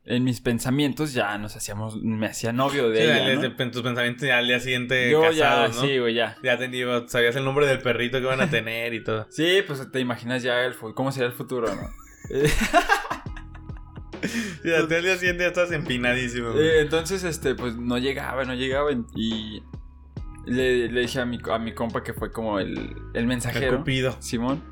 [0.05, 3.41] en mis pensamientos ya nos hacíamos, me hacía novio de Sí, ella, dale, ¿no?
[3.41, 5.87] de- en tus pensamientos ya al día siguiente Yo casados, ya, ¿no?
[5.87, 6.35] sí, güey, ya.
[6.43, 9.27] Ya te iba- sabías el nombre del perrito que van a tener y todo.
[9.29, 11.89] Sí, pues te imaginas ya el cómo sería el futuro, ¿no?
[14.63, 16.65] Y el día siguiente ya estás empinadísimo, güey.
[16.65, 18.89] Eh, entonces, este, pues no llegaba, no llegaba.
[19.15, 19.61] Y
[20.45, 23.79] le, le dije a mi, a mi compa que fue como el, el El mensajero.
[23.79, 24.15] cupido.
[24.21, 24.63] Simón.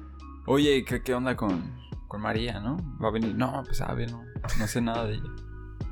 [0.46, 2.78] Oye, ¿qué, qué onda con, con María, no?
[3.04, 3.36] ¿Va a venir?
[3.36, 4.24] No, pues sabe, no.
[4.60, 5.30] No sé nada de ella.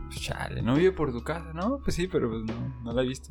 [0.07, 1.51] Pues chale, ¿no vive por tu casa?
[1.53, 3.29] No, pues sí, pero pues no, no la he visto.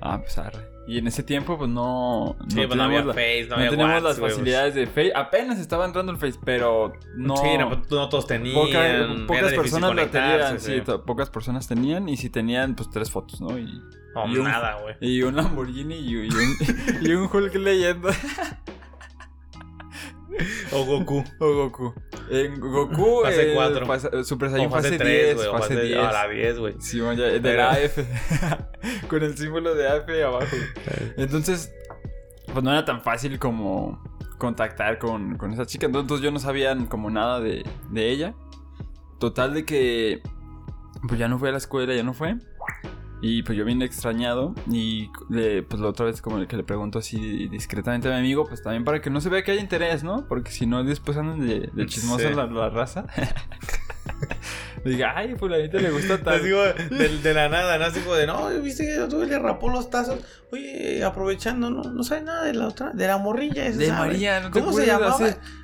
[0.00, 0.68] Ah, pues arre.
[0.88, 2.36] Y en ese tiempo, pues no.
[2.48, 4.74] Sí, no pues no había la- Face, no, no había teníamos WhatsApp, las güey, facilidades
[4.74, 5.12] de Face.
[5.16, 7.36] Apenas estaba entrando el Face, pero no.
[7.38, 8.54] Sí, no, pues, no todos tenían.
[8.54, 13.10] Poca- pocas personas la tenían, sí, to- pocas personas tenían y si tenían, pues tres
[13.10, 13.58] fotos, ¿no?
[13.58, 13.64] Y,
[14.28, 14.94] y un- nada, güey.
[15.00, 16.28] y un Lamborghini y, y un,
[17.02, 18.10] y un Hulk leyendo.
[20.72, 21.24] O Goku.
[21.40, 21.94] O Goku.
[22.30, 23.22] En Goku.
[23.22, 23.86] Fase eh, cuatro.
[23.86, 25.34] fase- Super Saiyan fase fase 3, 10.
[25.36, 25.48] güey.
[25.48, 25.98] o Fase fase 10.
[25.98, 26.74] A la 10, güey.
[26.80, 27.98] Sí, man, ya, de Pero- la AF.
[29.08, 30.56] Con el símbolo de AF abajo.
[31.16, 31.72] Entonces,
[32.52, 34.02] pues no era tan fácil como
[34.38, 35.86] contactar con, con esa chica.
[35.86, 38.34] Entonces yo no sabía como nada de, de ella.
[39.18, 40.20] Total de que
[41.08, 42.36] pues ya no fue a la escuela, ya no fue.
[43.22, 46.98] Y pues yo vine extrañado y le, pues la otra vez como que le pregunto
[46.98, 50.04] así discretamente a mi amigo, pues también para que no se vea que hay interés,
[50.04, 50.26] ¿no?
[50.28, 52.34] Porque si no después andan de, de chismosa Sí.
[52.34, 53.06] la, la raza.
[54.84, 56.40] Diga, ay, fulanito le gusta Así tal.
[56.40, 57.86] como de, de la nada, ¿no?
[57.86, 60.20] Así como de, no, viste que otro le rapó los tazos.
[60.52, 63.90] Oye, aprovechando, no, no sabe nada de la otra, de la morrilla esa, De.
[63.90, 65.18] María, ¿no te ¿Cómo se llamaba?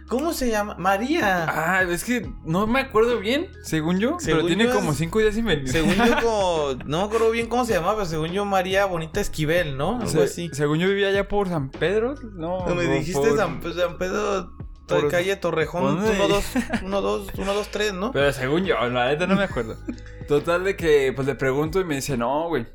[0.09, 0.75] ¿Cómo se llama?
[0.77, 1.47] María.
[1.49, 5.21] Ah, es que no me acuerdo bien, según yo, Según pero tiene yo como cinco
[5.21, 5.69] días sin venir.
[5.69, 9.21] Según yo, como, no me acuerdo bien cómo se llamaba, pero según yo, María Bonita
[9.21, 9.95] Esquivel, ¿no?
[10.01, 10.51] Algo Se- así.
[10.53, 12.67] Según yo vivía allá por San Pedro, no.
[12.69, 14.53] No, me dijiste por- San, San Pedro,
[14.87, 16.11] to- por- calle Torrejón, ¿Dónde?
[16.11, 16.45] 1, 2,
[16.83, 18.13] 1, 2, 1, 2, 3, ¿no?
[18.13, 19.77] Pero según yo, la neta no me acuerdo.
[20.29, 22.67] Total de que pues le pregunto y me dice, no, güey.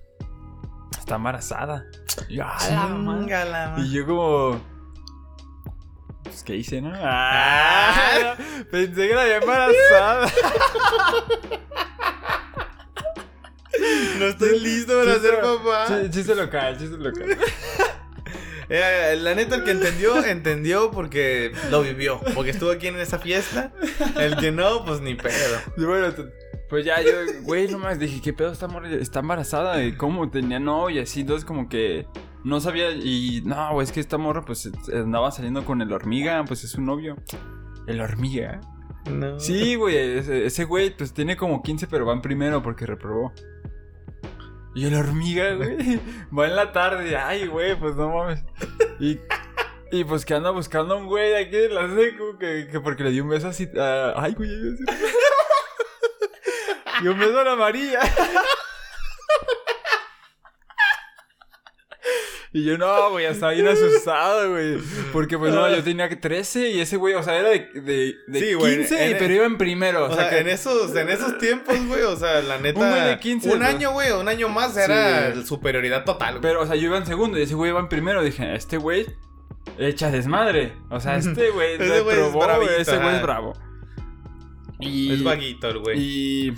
[0.97, 1.85] Está embarazada.
[2.27, 3.19] Y yo, "A la madre".
[3.21, 3.85] Chingala, man.
[3.85, 4.59] Y yo como.
[6.23, 6.91] Pues, ¿qué hice, no?
[6.95, 8.35] Ah,
[8.71, 10.27] pensé que la había embarazada.
[14.19, 15.85] No estoy listo para ser papá.
[15.87, 17.37] Ch- Chiste local, chiste local.
[18.69, 22.19] Eh, la neta, el que entendió, entendió porque lo vivió.
[22.35, 23.71] Porque estuvo aquí en esa fiesta.
[24.19, 25.57] El que no, pues ni pedo.
[25.77, 26.13] Y bueno,
[26.69, 27.11] pues ya yo,
[27.43, 28.89] güey, nomás dije, ¿qué pedo esta morra?
[28.89, 31.03] Está embarazada, ¿Y ¿cómo tenía novia?
[31.03, 32.05] Así, entonces como que
[32.43, 32.91] no sabía.
[32.91, 36.71] Y no, güey, es que esta morra, pues andaba saliendo con el hormiga, pues es
[36.71, 37.15] su novio.
[37.87, 38.59] El hormiga.
[39.09, 39.39] No.
[39.39, 43.31] Sí, güey, ese, ese güey, pues tiene como 15, pero va en primero porque reprobó.
[44.77, 45.99] Y el hormiga, güey,
[46.37, 47.17] va en la tarde.
[47.17, 48.43] Ay, güey, pues no mames.
[48.99, 49.19] Y,
[49.91, 52.79] y pues que anda buscando a un güey de aquí de la secu, que, que
[52.79, 53.67] porque le dio un beso así.
[54.15, 54.51] ay, güey.
[57.03, 57.99] Y un beso a la María.
[62.53, 64.77] Y yo, no, güey, estaba bien asustado, güey.
[65.11, 68.15] Porque, pues, no, yo tenía que 13 y ese güey, o sea, era de, de,
[68.27, 70.05] de Sí, güey, 15, y- en- pero iba en primero.
[70.05, 72.79] O sea, que- en esos, en esos tiempos, güey, o sea, la neta.
[72.79, 73.69] Un güey de 15, Un güey.
[73.69, 75.45] año, güey, un año más era Sí.
[75.45, 76.41] superioridad total, güey.
[76.41, 78.23] Pero, o sea, yo iba en segundo y ese güey iba en primero.
[78.23, 79.05] Dije, este güey
[79.77, 80.73] echa desmadre.
[80.89, 83.53] O sea, este güey Ese güey es güey, bravito, ese güey es bravo.
[84.79, 85.97] Y, Es vaguito el güey.
[85.99, 86.53] Y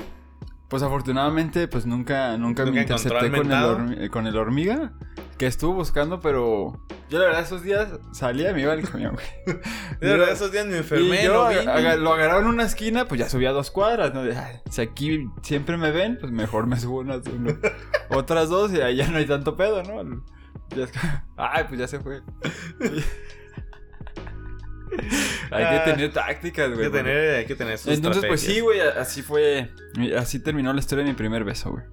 [0.68, 4.92] pues afortunadamente, pues nunca, nunca, me Nunca encontró intercepté con el, con el hormiga.
[5.40, 6.74] Que estuvo buscando, pero
[7.10, 9.26] yo la verdad esos días salía y me iba al camión, güey.
[10.02, 11.72] De verdad, esos días me enfermé, y yo no aga- vine.
[11.72, 14.22] aga- lo agarraba en una esquina, pues ya subía dos cuadras, ¿no?
[14.22, 17.58] De, "Ay, si aquí siempre me ven, pues mejor me subo unas, uno-
[18.10, 20.24] otras dos y ahí ya no hay tanto pedo, ¿no?
[20.76, 21.00] Ya es que-
[21.38, 22.22] ay, pues ya se fue.
[25.52, 26.86] hay Ah, que tener tácticas, Hay güey.
[26.92, 29.72] que tener, hay que tener sus Entonces, pues sí, güey, así fue.
[30.18, 31.84] Así terminó la historia de mi primer beso, güey.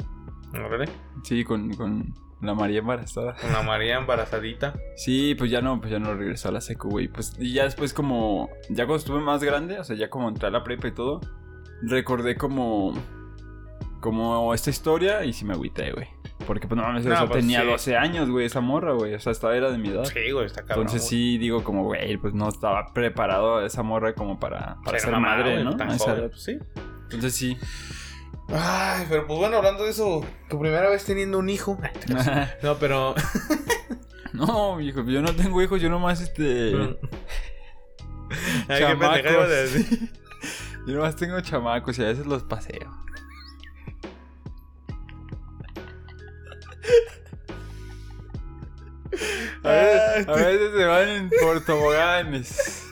[0.52, 0.88] Órale.
[1.22, 3.36] Sí, con, con la María embarazada.
[3.50, 4.74] La María embarazadita.
[4.96, 7.08] Sí, pues ya no, pues ya no regresó a la secu, güey.
[7.08, 10.48] Pues y ya después como, ya cuando estuve más grande, o sea, ya como entré
[10.48, 11.20] a la prepa y todo,
[11.82, 12.94] recordé como,
[14.00, 16.08] como esta historia y sí me agüité, güey.
[16.46, 17.66] Porque pues no mames, No, eso pues, tenía sí.
[17.66, 19.14] 12 años, güey, esa morra, güey.
[19.14, 20.04] O sea, estaba era de mi edad.
[20.04, 20.86] Sí, güey, está cabrón.
[20.86, 25.10] Entonces sí digo como, güey, pues no estaba preparado esa morra como para, para ser
[25.10, 25.76] mamá, madre, güey, ¿no?
[25.76, 26.58] Tan joven, pues sí.
[27.04, 27.56] Entonces sí.
[28.48, 31.78] Ay, pero pues bueno, hablando de eso, tu primera vez teniendo un hijo.
[32.62, 33.14] No, pero.
[34.32, 36.72] no, hijo, yo no tengo hijos, yo nomás este...
[38.68, 38.82] Ay,
[39.22, 40.12] qué a decir.
[40.86, 42.90] Yo nomás tengo chamacos y a veces los paseo.
[49.62, 52.84] A veces, a veces se van en por toboganes.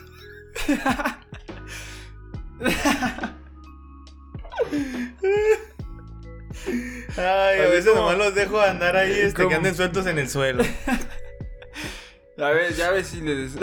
[7.17, 10.17] Ay, a Así veces como- nomás los dejo andar ahí, este, que anden sueltos en
[10.19, 10.63] el suelo.
[12.37, 13.53] A ver, ya ves si les.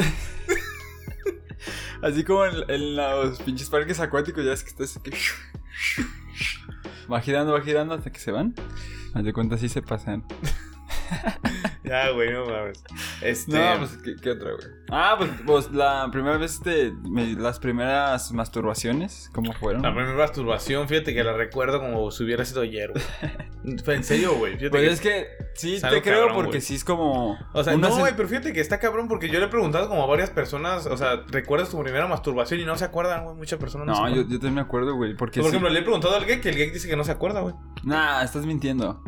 [2.03, 4.99] Así como en, en los pinches parques acuáticos, ya es que estás.
[5.03, 5.13] que-
[7.13, 8.55] Va girando, va girando hasta que se van.
[9.15, 10.25] Haz de cuenta, sí se pasan.
[11.85, 12.83] Ya, güey, no mames.
[13.23, 13.53] Este.
[13.59, 14.67] No, pues, ¿qué, qué otra, güey?
[14.91, 19.83] Ah, pues, pues, la primera vez, este, me- las primeras masturbaciones, ¿cómo fueron?
[19.83, 23.77] La primera masturbación, fíjate que la recuerdo como si hubiera sido ayer, güey.
[23.97, 24.53] En serio, güey.
[24.59, 26.61] Fíjate Pues que- es que sí es te algo creo cabrón, porque güey.
[26.61, 27.37] sí es como...
[27.53, 29.49] O sea, una no, sen- güey, pero fíjate que está cabrón porque yo le he
[29.49, 33.25] preguntado como a varias personas, o sea, ¿recuerdas tu primera masturbación y no se acuerdan,
[33.25, 33.37] güey?
[33.37, 34.31] Muchas personas no, se No, yo, acuerdan.
[34.33, 36.51] yo también me acuerdo, güey, porque Por sí- ejemplo, le he preguntado al gay que
[36.51, 37.55] el gay dice que no se acuerda, güey.
[37.83, 39.03] Nah, estás mintiendo.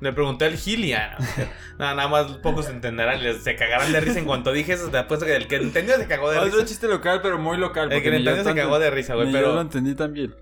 [0.00, 1.16] Le pregunté al Gilia.
[1.78, 3.20] nada, nada más pocos entenderán.
[3.40, 4.90] Se cagarán de risa en cuanto dije eso.
[4.90, 6.66] Te apuesto que el que entendió se cagó de Otro risa.
[6.66, 7.90] chiste local, pero muy local.
[7.90, 9.28] El que entendió se cagó de risa, güey.
[9.28, 10.34] ni yo lo Pero, entendí también.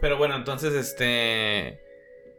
[0.00, 1.80] pero bueno, entonces, este.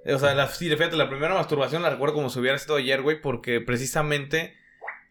[0.06, 3.02] O sea, la, sí, fíjate, la primera masturbación la recuerdo como si hubiera sido ayer,
[3.02, 4.56] güey, porque precisamente.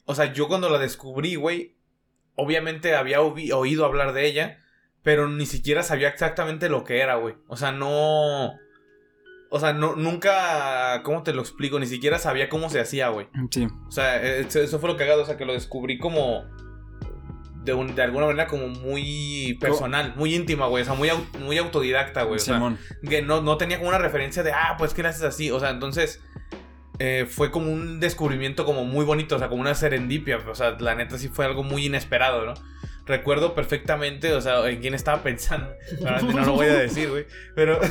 [0.04, 1.76] O sea, yo cuando la descubrí, güey,
[2.34, 4.58] obviamente había oído hablar de ella,
[5.02, 7.36] pero ni siquiera sabía exactamente lo que era, güey.
[7.46, 8.52] O sea, no.
[9.50, 11.02] O sea, no, nunca.
[11.02, 11.78] ¿Cómo te lo explico?
[11.80, 13.26] Ni siquiera sabía cómo se hacía, güey.
[13.50, 13.66] Sí.
[13.88, 16.44] O sea, eh, eso fue lo cagado, o sea, que lo descubrí como
[17.64, 21.10] de, un- de alguna manera como muy personal, muy íntima, güey, o sea, muy,
[21.40, 22.78] muy autodidacta, güey, o sea, Simón.
[23.08, 25.68] que no, no tenía como una referencia de, ah, pues que haces así, o sea,
[25.70, 26.22] entonces
[27.00, 30.76] eh, fue como un descubrimiento como muy bonito, o sea, como una serendipia, o sea,
[30.80, 32.54] la neta sí fue algo muy inesperado, ¿no?
[33.04, 35.70] Recuerdo perfectamente, o sea, en quién estaba pensando,
[36.32, 37.78] no lo voy a decir, güey, pero...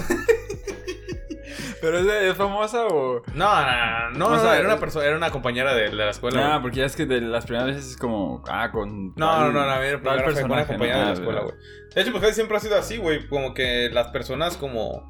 [1.82, 3.22] ¿Pero es, es famosa o...?
[3.34, 5.96] No, no, no, no, O no, sea, era una persona, era una compañera de, de
[5.96, 6.40] la escuela.
[6.42, 6.52] güey.
[6.54, 8.44] Ah, porque ya es que de las primeras veces es como...
[8.48, 9.14] Ah, con...
[9.16, 11.00] No, no, tal- no, no, a ver, primero fue con una compañera ¿no?
[11.02, 11.56] de la Ah, escuela, güey.
[11.96, 13.28] De hecho, pues casi siempre ha sido así, güey.
[13.28, 15.10] Como que las personas como.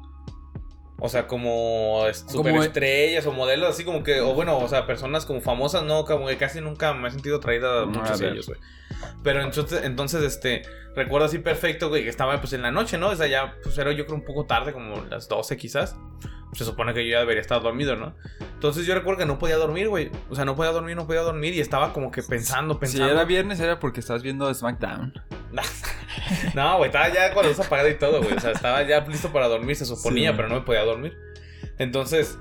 [1.02, 4.20] O sea, como es- Como- superestrellas o modelos, así como que.
[4.20, 7.36] O bueno, o sea, personas como famosas, no, como que casi nunca me he sentido
[7.38, 8.58] atraída a Ah, muchos de ellos, güey.
[9.22, 10.62] Pero entonces, entonces, este.
[10.96, 13.08] Recuerdo así perfecto, güey, que estaba pues en la noche, ¿no?
[13.10, 15.96] O sea, ya, pues era yo creo un poco tarde, como las 12 quizás.
[16.52, 18.14] Se supone que yo ya debería estar dormido, ¿no?
[18.54, 20.10] Entonces yo recuerdo que no podía dormir, güey.
[20.30, 23.08] O sea, no podía dormir, no podía dormir y estaba como que pensando, Si pensando.
[23.12, 25.12] era viernes era porque estabas viendo SmackDown.
[26.54, 28.34] No, güey, estaba ya con la luz apagada y todo, güey.
[28.34, 30.36] O sea, estaba ya listo para dormir, se suponía, Sí.
[30.36, 31.16] pero no me podía dormir.
[31.78, 32.38] Entonces,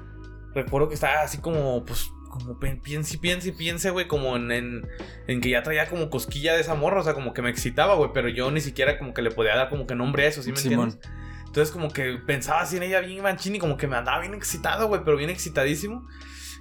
[0.54, 4.52] recuerdo que estaba así como, pues, como piense y piense y piense, güey, como en,
[4.52, 4.88] en,
[5.28, 7.96] en que ya traía como cosquilla de esa morra, o sea, como que me excitaba,
[7.96, 10.44] güey, pero yo ni siquiera como que le podía dar como que nombre a eso,
[10.44, 10.90] ¿sí me Simón.
[10.92, 11.12] entiendes?
[11.50, 14.36] Entonces, como que pensaba así en ella bien manchín y como que me andaba bien
[14.36, 16.08] excitado, güey, pero bien excitadísimo.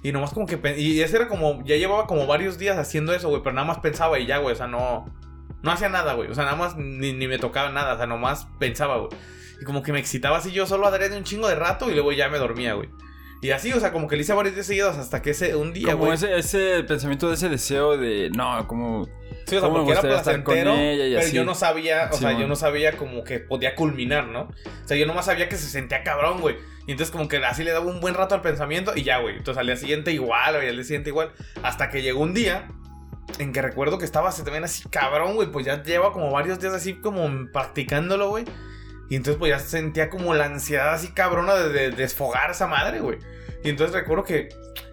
[0.01, 0.59] Y nomás como que...
[0.79, 1.63] Y ese era como...
[1.63, 4.53] Ya llevaba como varios días haciendo eso, güey, pero nada más pensaba y ya, güey,
[4.53, 5.05] o sea, no...
[5.61, 6.29] No hacía nada, güey.
[6.31, 7.93] O sea, nada más ni, ni me tocaba nada.
[7.93, 9.11] O sea, nomás pensaba, güey.
[9.61, 12.11] Y como que me excitaba así yo solo adrede un chingo de rato y luego
[12.13, 12.89] ya me dormía, güey.
[13.41, 15.71] Y así, o sea, como que le hice varios días seguidos hasta que ese un
[15.71, 16.15] día, Como güey.
[16.15, 18.29] ese, ese pensamiento de ese deseo de...
[18.35, 19.07] No, como...
[19.45, 21.35] Sí, o sea, porque era placentero, ella y pero así.
[21.35, 24.41] yo no sabía, o sea, yo no sabía como que podía culminar, ¿no?
[24.41, 26.57] O sea, yo nomás sabía que se sentía cabrón, güey.
[26.85, 29.37] Y entonces como que así le daba un buen rato al pensamiento y ya, güey.
[29.37, 31.31] Entonces al día siguiente igual, güey, al día siguiente igual.
[31.63, 32.67] Hasta que llegó un día
[33.39, 35.51] en que recuerdo que estaba así también así cabrón, güey.
[35.51, 38.45] Pues ya lleva como varios días así como practicándolo, güey.
[39.09, 42.99] Y entonces pues ya sentía como la ansiedad así cabrona de, de desfogar esa madre,
[42.99, 43.17] güey.
[43.63, 44.49] Y entonces recuerdo que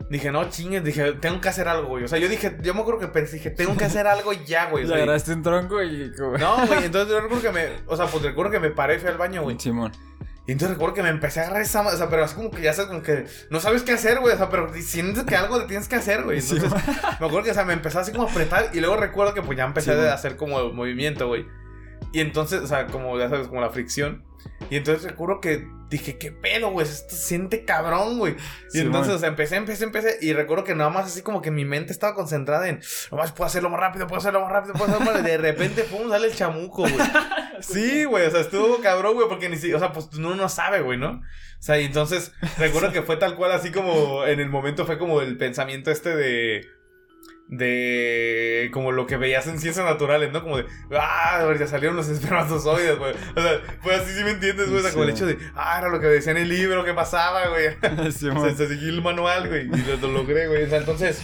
[0.08, 2.04] dije, no chingues, dije, tengo que hacer algo, güey.
[2.04, 4.70] O sea, yo dije, yo me acuerdo que pensé, dije, tengo que hacer algo ya,
[4.70, 4.84] güey.
[4.86, 6.12] Le agarraste un tronco y...
[6.18, 8.98] no, güey, entonces yo recuerdo que me, o sea, pues recuerdo que me paré y
[8.98, 9.58] fui al baño, güey.
[9.58, 9.92] Simón.
[10.48, 12.62] Y entonces recuerdo que me empecé a agarrar esa, o sea, pero así como que
[12.62, 15.58] ya sabes, como que no sabes qué hacer, güey, o sea, pero sientes que algo
[15.60, 16.40] te tienes que hacer, güey.
[16.40, 18.96] Sí, Entonces, me acuerdo que, o sea, me empezó así como a apretar y luego
[18.96, 21.46] recuerdo que pues ya empecé Sí, a hacer como movimiento, güey.
[22.12, 24.24] Y entonces, o sea, como ya sabes, como la fricción.
[24.70, 26.86] Y entonces recuerdo que dije, ¿qué pedo, güey?
[26.86, 28.34] Esto se siente cabrón, güey.
[28.34, 30.18] Y Sí, entonces, o sea, empecé, empecé, empecé.
[30.20, 32.80] Y recuerdo que nada más así como que mi mente estaba concentrada en,
[33.10, 35.30] nomás puedo hacerlo más rápido, puedo hacerlo más rápido, puedo hacerlo más rápido.
[35.30, 36.94] De repente, pum, sale el chamuco, güey.
[37.60, 40.46] Sí, güey, o sea, estuvo cabrón, güey, porque ni si, o sea, pues uno no
[40.50, 41.22] sabe, güey, ¿no?
[41.58, 44.98] O sea, y entonces recuerdo que fue tal cual, así como en el momento fue
[44.98, 46.68] como el pensamiento este de.
[47.48, 48.70] De.
[48.72, 50.42] Como lo que veías en ciencias naturales, ¿no?
[50.42, 50.66] Como de.
[50.98, 51.46] ¡Ah!
[51.58, 53.14] Ya salieron los espermatozoides, güey.
[53.36, 54.80] O sea, fue así, ¿sí me entiendes, güey?
[54.80, 55.16] O sea, como el Sí.
[55.16, 55.38] hecho de.
[55.54, 55.76] ¡Ah!
[55.78, 57.66] Era lo que decía en el libro que pasaba, güey.
[58.08, 58.10] O
[58.44, 59.66] sea, se seguí el manual, güey.
[59.66, 60.64] Y lo, lo logré, güey.
[60.64, 61.22] O sea, entonces.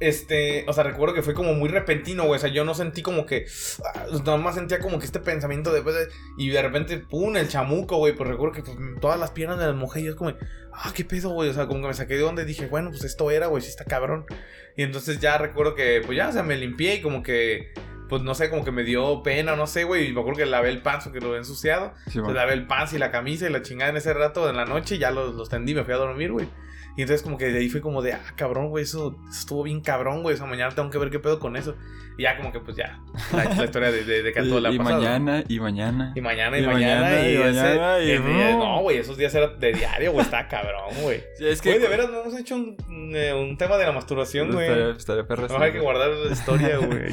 [0.00, 2.36] Este, o sea, recuerdo que fue como muy repentino, güey.
[2.36, 3.46] O sea, yo no sentí como que.
[3.94, 5.82] ah, Nada más sentía como que este pensamiento de.
[5.82, 8.14] pues, Y de repente, pum, el chamuco, güey.
[8.14, 10.34] Pues recuerdo que pues, todas las piernas de las mujeres, yo es como.
[10.72, 11.48] Ah, qué pedo, güey.
[11.48, 13.62] O sea, como que me saqué de onda y dije, bueno, pues esto era, güey.
[13.62, 14.26] Sí está cabrón.
[14.76, 17.72] Y entonces ya recuerdo que, pues ya, o sea, me limpié y como que.
[18.08, 20.08] Pues no sé, como que me dio pena, no sé, güey.
[20.08, 21.92] Y me acuerdo que lavé el pan que lo había ensuciado.
[22.24, 24.64] Pues lavé el pants y la camisa y la chingada en ese rato en la
[24.64, 26.48] noche y ya los, los tendí, me fui a dormir, güey.
[26.96, 29.62] Y entonces como que de ahí fue como de, ah, cabrón, güey, eso, eso estuvo
[29.62, 30.34] bien cabrón, güey.
[30.34, 31.74] O sea, mañana tengo que ver qué pedo con eso.
[32.18, 32.98] Y ya como que pues ya,
[33.34, 34.78] la, la historia de, de, de que y, y pasado.
[35.02, 36.12] mañana, y mañana.
[36.16, 38.58] Y mañana, y, Y mañana, mañana, y, y ese- mañana, y y no.
[38.76, 41.22] no, güey, esos días eran de diario, güey, está cabrón, güey.
[41.36, 41.70] Sí, es que.
[41.72, 42.76] Güey, de veras, no hemos hecho un,
[43.14, 44.92] eh, un tema de la masturbación, güey.
[44.96, 47.12] Estaría, perro No hay que guardar la historia, güey.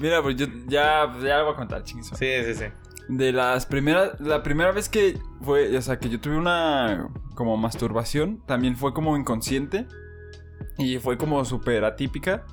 [0.00, 2.08] Mira, pues yo ya, ya lo voy a contar, chingos.
[2.08, 2.64] Sí, sí, sí.
[3.08, 7.56] De las primeras, la primera vez que fue, o sea, que yo tuve una como
[7.56, 9.86] masturbación, también fue como inconsciente
[10.78, 12.44] y fue como súper atípica,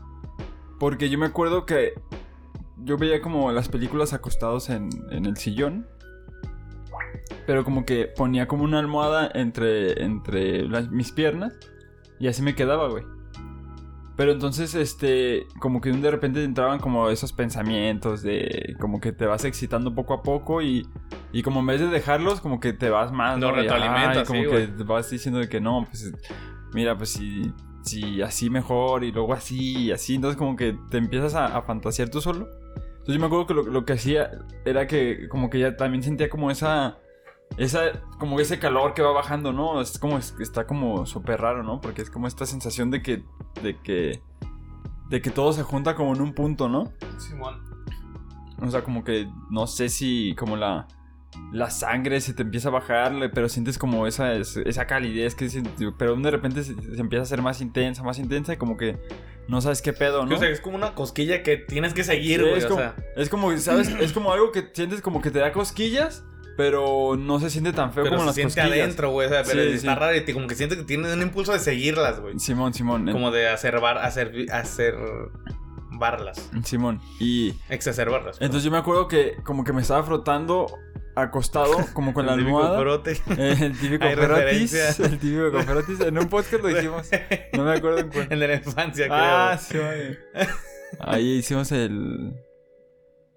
[0.79, 1.93] porque yo me acuerdo que
[2.83, 5.87] yo veía como las películas acostados en, en el sillón,
[7.47, 11.53] pero como que ponía como una almohada entre, entre las- mis piernas
[12.19, 13.03] y así me quedaba, güey.
[14.15, 19.25] Pero entonces, este, como que de repente entraban como esos pensamientos de, como que te
[19.25, 20.87] vas excitando poco a poco y,
[21.31, 23.49] y como en vez de dejarlos, como que te vas más, ¿no?
[23.49, 26.13] Y, retroalimentas, como sí, que te vas diciendo de que no, pues,
[26.73, 27.51] mira, pues si,
[27.81, 31.63] si así mejor y luego así y así, entonces como que te empiezas a, a
[31.63, 32.47] fantasear tú solo.
[32.75, 34.31] Entonces yo me acuerdo que lo, lo que hacía
[34.63, 36.99] era que como que ya también sentía como esa...
[37.57, 39.79] Esa, como ese calor que va bajando, ¿no?
[39.81, 41.81] Es como, es- está como súper raro, ¿no?
[41.81, 43.23] Porque es como esta sensación de que,
[43.61, 44.21] de que,
[45.09, 46.91] de que todo se junta como en un punto, ¿no?
[47.19, 47.61] Simón.
[48.61, 50.87] O sea, como que no sé si como la,
[51.51, 55.47] la sangre se te empieza a bajar, pero sientes como esa, es- esa calidez que
[55.49, 55.61] se-
[55.97, 58.97] pero de repente se, se empieza a ser más intensa, más intensa y como que
[59.47, 60.35] no sabes qué pedo, ¿no?
[60.35, 62.57] O sea, es como una cosquilla que tienes que seguir, Sí, güey.
[62.57, 63.89] es, o como, sea, es como, ¿sabes?
[63.99, 66.23] Es como algo que sientes como que te da cosquillas,
[66.57, 68.83] pero no se siente tan feo pero como se las siente cosquillas.
[68.85, 69.27] adentro, güey.
[69.27, 69.99] O sea, pero Sí, está sí.
[69.99, 72.39] raro y te- como que sientes que tienes un impulso de seguirlas, güey.
[72.39, 73.11] Simón, Simón.
[73.11, 74.95] Como de acerbar, hacer, hacer
[75.91, 76.49] barlas.
[76.63, 76.99] Simón.
[77.19, 78.37] Y Exacerbarlas.
[78.41, 80.67] entonces yo me acuerdo que como que me estaba frotando
[81.15, 82.79] acostado, como con la almohada.
[82.79, 83.11] frote.
[83.37, 84.71] Eh, El típico Hay Ferotis.
[84.73, 84.89] referencia.
[85.05, 85.99] El típico con Ferotis.
[86.01, 87.09] En un podcast lo hicimos.
[87.53, 88.27] No me acuerdo en cuál.
[88.29, 89.17] El de la infancia, creo.
[89.19, 89.77] Ah, sí.
[90.99, 92.33] Ahí hicimos el.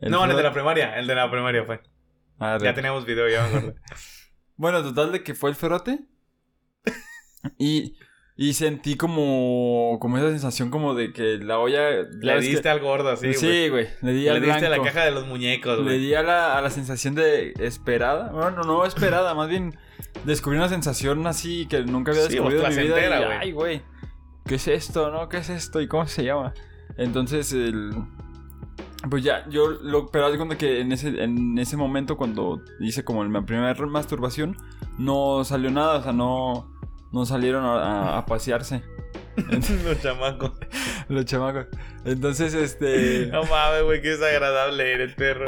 [0.03, 0.99] no, el de la primaria.
[0.99, 1.81] El de la primaria fue.
[2.41, 3.75] Ya teníamos video, ya me acuerdo.
[4.59, 6.01] Bueno, total de que fue el ferote.
[7.59, 7.97] Y,
[8.37, 11.91] y sentí como, como esa sensación como de que la olla...
[12.21, 13.35] Le diste que- al gordo, así, güey.
[13.39, 13.87] Sí, güey.
[14.03, 15.99] Le di Le al diste a la caja de los muñecos, Le güey.
[16.01, 18.31] di a la, a la sensación de esperada.
[18.33, 19.79] Bueno, no esperada, más bien
[20.25, 23.01] descubrí una sensación así que nunca había Sí, descubrido en mi vida.
[23.21, 23.39] y.
[23.47, 23.83] Ay, güey.
[24.45, 25.29] ¿Qué es esto, no?
[25.29, 25.81] ¿Qué es esto?
[25.81, 26.53] ¿Y cómo se llama?
[26.99, 27.91] Entonces, el...
[29.11, 30.09] Pues ya, yo lo...
[30.11, 33.75] Pero haz de cuenta que en ese, en ese momento cuando hice como mi primera
[33.87, 34.57] masturbación,
[34.99, 36.75] no salió nada, o sea, no...
[37.13, 38.83] No salieron a, a- a pasearse
[39.85, 40.53] los chamacos.
[41.09, 41.67] los chamacos.
[42.05, 43.27] Entonces, este...
[43.33, 45.47] No mames, güey, qué desagradable eres, perro.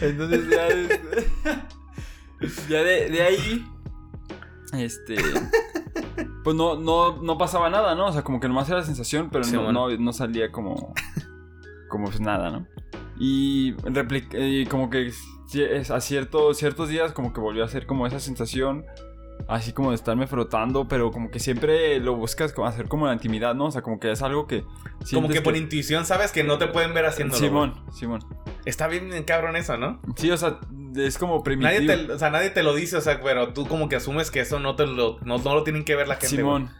[0.00, 1.26] Entonces ya, este,
[2.68, 3.64] ya de, de ahí,
[4.72, 5.16] este,
[6.44, 8.06] pues no, no, no pasaba nada, ¿no?
[8.06, 9.88] O sea, como que nomás era la sensación, pero Sí, no, bueno.
[9.88, 10.94] no, no salía como,
[11.88, 12.66] como pues nada, ¿no?
[13.18, 13.74] Y,
[14.32, 15.12] y como que
[15.92, 18.84] a cierto, ciertos días como que volvió a ser como esa sensación,
[19.48, 23.12] así como de estarme frotando, pero como que siempre lo buscas como hacer como la
[23.12, 23.66] intimidad, ¿no?
[23.66, 24.64] O sea, como que es algo que...
[25.12, 27.40] Como que por intuición sabes que no te pueden ver haciéndolo.
[27.40, 28.20] Simón, Simón.
[28.64, 30.00] Está bien cabrón eso, ¿no?
[30.16, 30.58] Sí, o sea,
[30.96, 31.86] es como primitivo.
[31.86, 34.30] Nadie te, o sea, nadie te lo dice, o sea, pero tú como que asumes
[34.30, 36.36] que eso no te lo, no, no lo tienen que ver la gente.
[36.36, 36.70] Simón.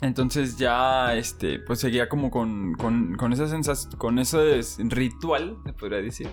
[0.00, 5.72] Entonces ya, este, pues seguía como con, con, con esa sensación, con ese ritual, se
[5.72, 6.28] podría decir.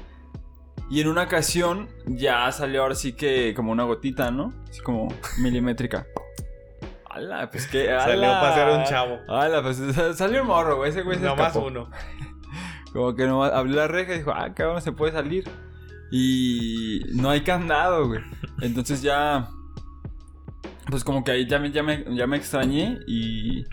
[0.92, 4.52] Y en una ocasión ya salió ahora sí que como una gotita, ¿no?
[4.70, 5.08] Así como
[5.40, 6.06] milimétrica.
[7.10, 7.50] ¡Hala!
[7.50, 7.86] Pues que.
[7.86, 9.20] Salió a pasear un chavo.
[9.30, 9.62] ¡Hala!
[9.64, 9.82] Pues
[10.18, 10.90] salió un morro, güey.
[10.90, 11.68] Ese güey se Nomás escapó.
[11.68, 11.90] uno.
[12.92, 15.50] Como que no abrió la reja y dijo, ah, cabrón, se puede salir.
[16.12, 18.22] Y no hay candado, güey.
[18.60, 19.48] Entonces ya.
[20.90, 23.64] Pues como que ahí ya me, ya me, ya me extrañé y.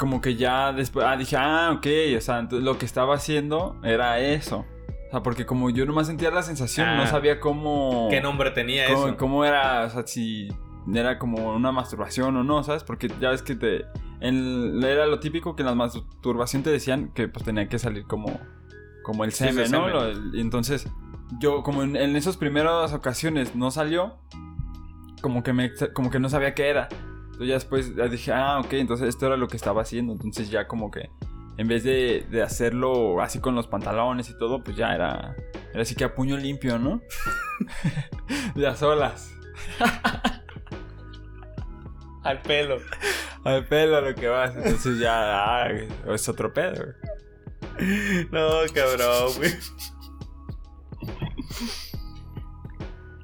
[0.00, 1.06] Como que ya después.
[1.06, 1.86] Ah, dije, ah, ok.
[2.16, 4.66] O sea, entonces lo que estaba haciendo era eso.
[5.10, 6.96] O sea, porque como yo nomás sentía la sensación, Ah.
[6.96, 8.06] no sabía cómo.
[8.10, 9.16] ¿Qué nombre tenía cómo, eso?
[9.16, 10.48] cómo era, o sea, si
[10.94, 12.84] era como una masturbación o no, ¿sabes?
[12.84, 13.84] Porque ya ves que te.
[14.20, 18.04] en- era lo típico que en la masturbación te decían que pues tenía que salir
[18.06, 18.38] como.
[19.02, 19.78] Como el sí, semen, ¿no?
[19.88, 19.92] semen.
[19.92, 20.86] Lo- el- entonces,
[21.40, 24.16] yo, como en, en esas primeras ocasiones no salió,
[25.22, 26.88] como que, me, como que no sabía qué era.
[27.24, 30.12] Entonces ya después ya dije, ah, ok, entonces esto era lo que estaba haciendo.
[30.12, 31.10] Entonces ya como que
[31.60, 35.36] en vez de, de hacerlo así con los pantalones y todo, pues ya era,
[35.74, 37.02] era así que a puño limpio, ¿no?
[38.54, 39.30] de a solas.
[42.24, 42.78] Al pelo.
[43.44, 44.56] Al pelo lo que vas.
[44.56, 45.68] Entonces ya ah,
[46.06, 46.94] es otro pedo.
[48.30, 49.52] No, cabrón, güey.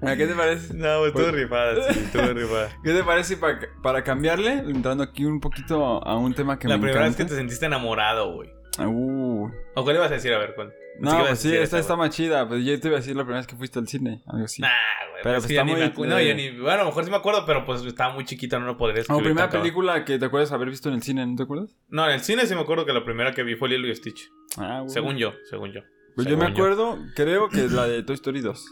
[0.06, 0.74] ¿A ¿Qué te parece?
[0.74, 2.68] No, estuvo Pues- rifada, sí, estuvo rifada.
[2.82, 3.36] ¿Qué te parece
[3.82, 7.22] para cambiarle, entrando aquí un poquito a un tema que La me primera vez que
[7.22, 7.34] encanta?
[7.34, 8.50] te sentiste enamorado, güey.
[8.78, 10.32] Uh, ¿O cuál ibas a decir?
[10.34, 10.72] A ver, ¿cuál?
[11.00, 12.46] no, a pues sí, esta está más chida.
[12.46, 14.60] Pues yo te iba a decir la primera vez que fuiste al cine, algo así.
[14.60, 14.68] Nah,
[15.10, 15.22] güey.
[15.22, 16.50] Pero es pues está ni muy- acu- No, ya ni...
[16.50, 19.00] Bueno, a lo mejor sí me acuerdo, pero pues estaba muy chiquita, no lo podría
[19.00, 19.22] escribir.
[19.24, 19.62] primera tan cabrón.
[19.62, 21.74] película que te acuerdas haber visto en el cine, ¿no te acuerdas?
[21.88, 23.94] No, en el cine sí me acuerdo que la primera que vi fue Lilo y
[23.96, 24.30] Stitch.
[24.58, 24.90] Ah, güey.
[24.90, 25.80] Según yo, según yo.
[26.14, 26.50] Pues yo me yo.
[26.52, 28.66] acuerdo, creo que es la de Toy Story 2.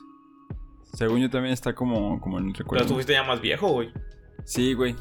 [0.94, 2.86] Según yo también está como, como en el Pero recuerdo.
[2.86, 3.92] tú fuiste ya más viejo, güey.
[4.44, 4.94] Sí, güey.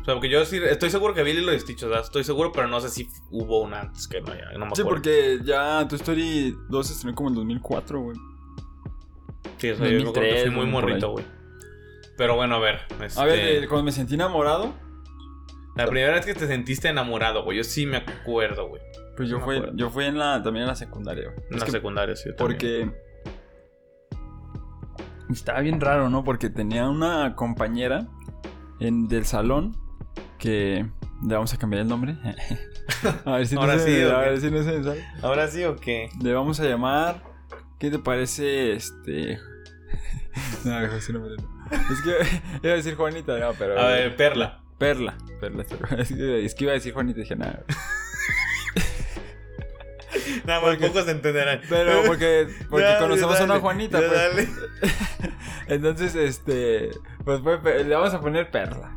[0.00, 2.22] O sea, porque yo sí estoy seguro que vi Lilo y Stitch, o sea, estoy
[2.24, 4.74] seguro, pero no sé si hubo una antes que no, ya, no me acuerdo.
[4.76, 8.16] Sí, porque ya Toy Story 2 se estrenó como en 2004, güey.
[9.58, 11.24] Sí, o sea, yo me acuerdo que 2003, fui muy morrito, güey.
[12.16, 12.80] Pero bueno, a ver.
[13.00, 14.74] A este, ver, eh, cuando me sentí enamorado,
[15.76, 17.58] La primera vez que te sentiste enamorado, güey.
[17.58, 18.82] Yo sí me acuerdo, güey.
[19.16, 21.46] pues yo No fui, yo fui en la, también en la secundaria, güey.
[21.48, 22.28] En Es la que secundaria, sí.
[22.28, 22.58] yo también.
[22.58, 23.07] Porque
[25.30, 26.24] estaba bien raro, ¿no?
[26.24, 28.06] Porque tenía una compañera
[28.80, 29.76] en, del salón
[30.38, 30.86] que
[31.26, 32.16] le vamos a cambiar el nombre.
[33.24, 35.04] a ver si no Ahora se sí, me- ¿o a ver si no se sale.
[35.22, 36.08] ¿Ahora sí o qué?
[36.22, 37.22] Le vamos a llamar.
[37.78, 39.38] ¿Qué te parece este?
[40.64, 41.28] no, José no me.
[41.34, 43.78] Es que iba a decir Juanita, no, pero.
[43.78, 44.60] A ver, Perla.
[44.78, 45.16] Perla.
[45.40, 45.64] Perla.
[45.98, 47.64] Es que iba a decir Juanita y dije, nada.
[50.46, 51.60] Nada más pocos se entenderán.
[51.68, 54.10] Pero porque, porque conocemos a una Juanita, pues.
[54.12, 54.48] dale.
[55.68, 56.90] Entonces, este.
[57.24, 58.94] Pues fue Pe- le vamos a poner Perla.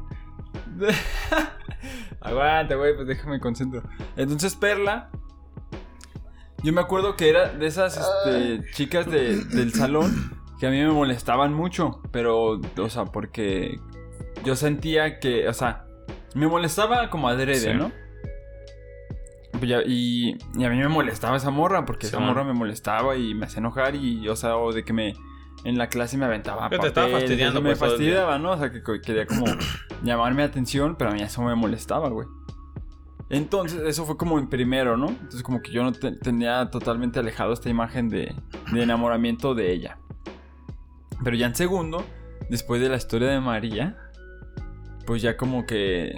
[2.22, 3.84] Aguanta, güey, pues déjame concentro.
[4.16, 5.10] Entonces, Perla.
[6.64, 10.78] Yo me acuerdo que era de esas este, chicas de- del salón que a mí
[10.80, 12.02] me molestaban mucho.
[12.12, 13.80] Pero, o sea, porque
[14.46, 15.86] yo sentía que, o sea,
[16.36, 17.74] me molestaba como adrede, Sí.
[17.74, 17.92] ¿no?
[19.62, 23.34] Pues Y, y a mí me molestaba esa morra, porque esa morra me molestaba y
[23.36, 25.14] me hacía enojar y, o sea, o de que me...
[25.64, 28.52] En la clase me aventaba Que te estaba fastidiando, me pues, fastidiaba, ¿no?
[28.52, 29.46] O sea, que quería como
[30.04, 32.28] llamarme atención, pero a mí eso me molestaba, güey.
[33.30, 35.10] Entonces, eso fue como en primero, ¿no?
[35.10, 38.34] Entonces, como que yo no te- tenía totalmente alejado esta imagen de,
[38.74, 40.00] de enamoramiento de ella.
[41.24, 42.04] Pero ya en segundo,
[42.50, 43.98] después de la historia de María,
[45.06, 46.12] pues ya como que.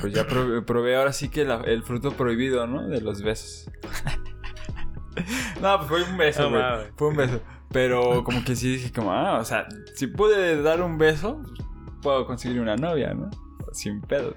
[0.00, 2.88] Pues ya pro- probé ahora sí que la- el fruto prohibido, ¿no?
[2.88, 3.70] De los besos.
[5.60, 6.62] no, pues fue un beso, No güey.
[6.62, 6.86] mames.
[6.96, 7.40] Fue un beso.
[7.70, 11.42] Pero como que sí dije, como, ah, o sea, si pude dar un beso,
[12.02, 13.30] puedo conseguir una novia, ¿no?
[13.72, 14.34] Sin pedo.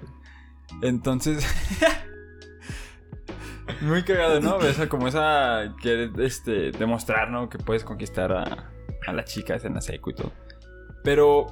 [0.82, 1.44] Entonces.
[3.82, 4.60] Muy cagado, ¿no?
[4.60, 5.74] Esa, como esa.
[5.82, 6.70] Que este.
[6.72, 7.48] Demostrar, ¿no?
[7.48, 8.70] Que puedes conquistar a,
[9.06, 10.32] a las chicas en la seco y todo.
[11.02, 11.46] Pero.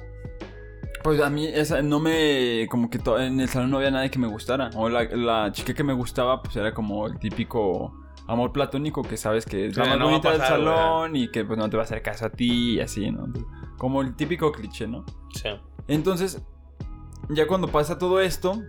[1.05, 2.67] Pues a mí esa no me.
[2.67, 4.71] Como que to- en el salón no había nadie que me gustara.
[4.75, 7.93] O la, la chica que me gustaba, pues era como el típico
[8.27, 10.73] amor platónico que sabes que es la Sí, más no bonita del pasar, güey.
[10.75, 13.27] salón y que pues no te va a hacer caso a ti y así, ¿no?
[13.77, 15.05] Como el típico cliché, ¿no?
[15.35, 15.49] Sí.
[15.87, 16.41] Entonces,
[17.29, 18.63] ya cuando pasa todo esto,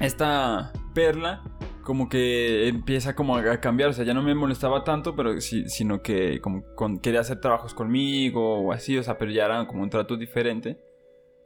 [0.00, 1.42] esta perla
[1.82, 5.68] como que empieza como a cambiar, o sea, ya no me molestaba tanto, pero sí,
[5.68, 9.66] sino que como con- quería hacer trabajos conmigo o así, o sea, pero ya era
[9.68, 10.80] como un trato diferente.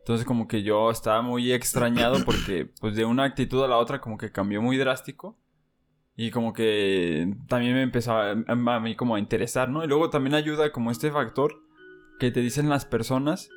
[0.08, 4.00] Entonces como que yo estaba muy extrañado porque pues de una actitud a la otra
[4.00, 5.36] como que cambió muy drástico.
[6.16, 9.84] Y como que también me empezó a, mí como a interesar, ¿no?
[9.84, 11.60] Y luego también ayuda como este factor
[12.18, 13.50] que te dicen las personas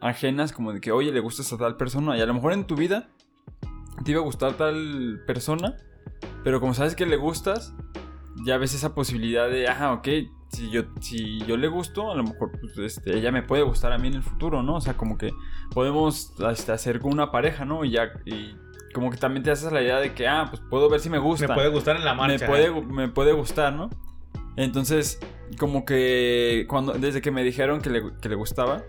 [0.00, 2.16] ajenas como de que, oye, le gustas a tal persona.
[2.16, 3.08] Y a lo mejor en tu vida
[4.04, 5.76] te iba a gustar tal persona,
[6.44, 7.74] pero como sabes que le gustas,
[8.46, 10.06] ya ves esa posibilidad de, ah, ok,
[10.50, 13.92] si yo, si yo le gusto, a lo mejor pues, este, ella me puede gustar
[13.92, 14.76] a mí en el futuro, ¿no?
[14.76, 15.32] O sea, como que
[15.72, 17.84] podemos hasta hacer con una pareja, ¿no?
[17.84, 18.56] Y ya, y
[18.92, 21.18] como que también te haces la idea de que, ah, pues puedo ver si me
[21.18, 22.38] gusta Me puede gustar en la marcha.
[22.38, 22.82] me puede, ¿eh?
[22.82, 23.90] me puede gustar, ¿no?
[24.56, 25.20] Entonces,
[25.58, 28.82] como que cuando desde que me dijeron que le, que le gustaba,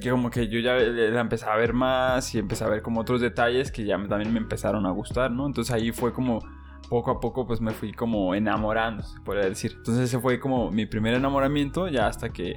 [0.00, 3.00] que como que yo ya la empecé a ver más y empecé a ver como
[3.00, 5.46] otros detalles que ya también me empezaron a gustar, ¿no?
[5.46, 6.40] Entonces ahí fue como
[6.88, 9.72] poco a poco pues me fui como enamorando, se podría decir.
[9.76, 12.56] Entonces ese fue como mi primer enamoramiento ya hasta que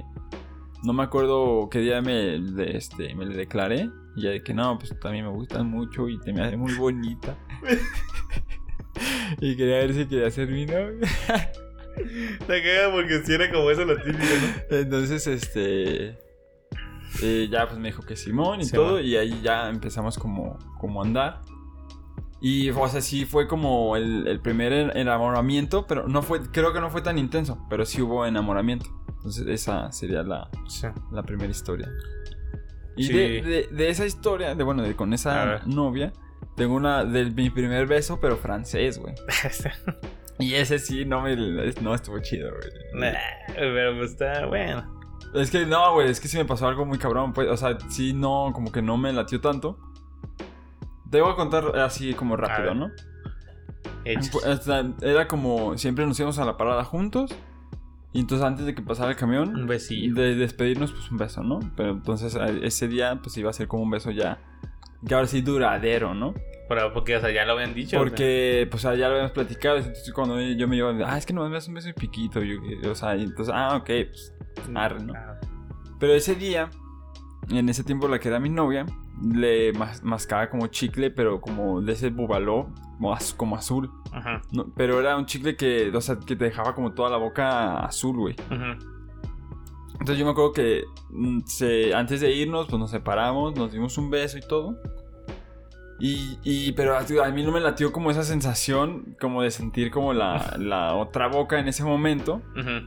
[0.82, 4.52] no me acuerdo qué día me, le- este, me le declaré y ya de que
[4.54, 7.36] no, pues también me gustas mucho y te me hace muy bonita.
[9.40, 11.08] y quería ver si quería ser mi novia.
[12.46, 14.18] Te caga porque si era como eso lo típico,
[14.68, 14.76] ¿no?
[14.76, 16.18] Entonces, este.
[17.22, 19.00] eh, ya pues me dijo que Simón y todo.
[19.00, 21.40] Y ahí ya empezamos como, como a andar.
[22.46, 25.86] Y o sea, sí fue como el, el primer en- enamoramiento.
[25.86, 26.40] Pero no fue.
[26.52, 27.64] Creo que no fue tan intenso.
[27.70, 28.86] Pero sí hubo enamoramiento.
[29.16, 30.86] Entonces, esa sería la, Sí.
[31.10, 31.88] la primera historia.
[32.96, 33.12] Y Sí.
[33.14, 36.12] de, de- de esa historia, de bueno, de con esa novia,
[36.54, 39.14] tengo una de mi primer beso, pero francés, güey.
[40.38, 41.36] Y ese sí no me
[41.80, 42.70] no estuvo chido, güey.
[43.12, 43.16] Nah,
[43.54, 45.00] pero pues está bueno.
[45.32, 47.32] Es que no, güey, es que sí me pasó algo muy cabrón.
[47.32, 49.78] Pues, o sea, sí, no, como que no me latió tanto.
[51.14, 52.74] Te voy a contar así como rápido.
[52.74, 52.90] ¿no?
[54.02, 57.32] Pues, o sea, Era como siempre nos íbamos a la parada juntos.
[58.12, 60.12] Y entonces antes de que pasara el camión, Un besillo.
[60.12, 61.60] de despedirnos, pues un beso, ¿no?
[61.76, 64.40] Pero entonces ese día, pues iba a ser como un beso ya.
[65.06, 66.34] Que ahora sí duradero, ¿no?
[66.68, 67.96] Pero porque, o sea, ya lo habían dicho.
[67.96, 69.76] Porque, pues ya lo habíamos platicado.
[69.76, 72.42] Entonces cuando yo me llevo, ah, es que no me das un beso y piquito.
[72.42, 72.56] yo,
[72.90, 74.34] o sea, y entonces, ah, ok, pues
[74.74, 75.12] arre, ¿no?
[75.14, 75.38] Ah,
[76.00, 76.70] Pero ese día,
[77.50, 78.84] en ese tiempo la que era mi novia,
[79.22, 83.90] le mas- mascaba como chicle, pero como de ese bubaló, como, az- como azul.
[84.12, 84.42] Ajá.
[84.52, 87.78] No, pero era un chicle que, o sea, que te dejaba como toda la boca
[87.80, 88.36] azul, güey.
[88.50, 88.76] Ajá.
[89.92, 93.96] Entonces yo me acuerdo que mm, se, antes de irnos, pues nos separamos, nos dimos
[93.98, 94.76] un beso y todo.
[96.00, 99.90] Y, y pero a, a mí no me latió como esa sensación, como de sentir
[99.92, 102.42] como la, la otra boca en ese momento.
[102.56, 102.82] Ajá.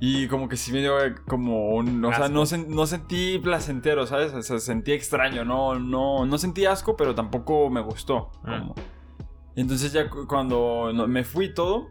[0.00, 2.04] Y como que sí me dio eh, como un...
[2.04, 2.34] O sea, Asco.
[2.34, 4.34] no, sen- no sentí placentero, ¿sabes?
[4.34, 8.30] O sea, sentí extraño, no, no, no sentí asco, pero tampoco me gustó.
[8.44, 8.58] Ah.
[8.60, 8.74] Como.
[9.54, 11.88] Entonces ya cu- cuando me fui todo,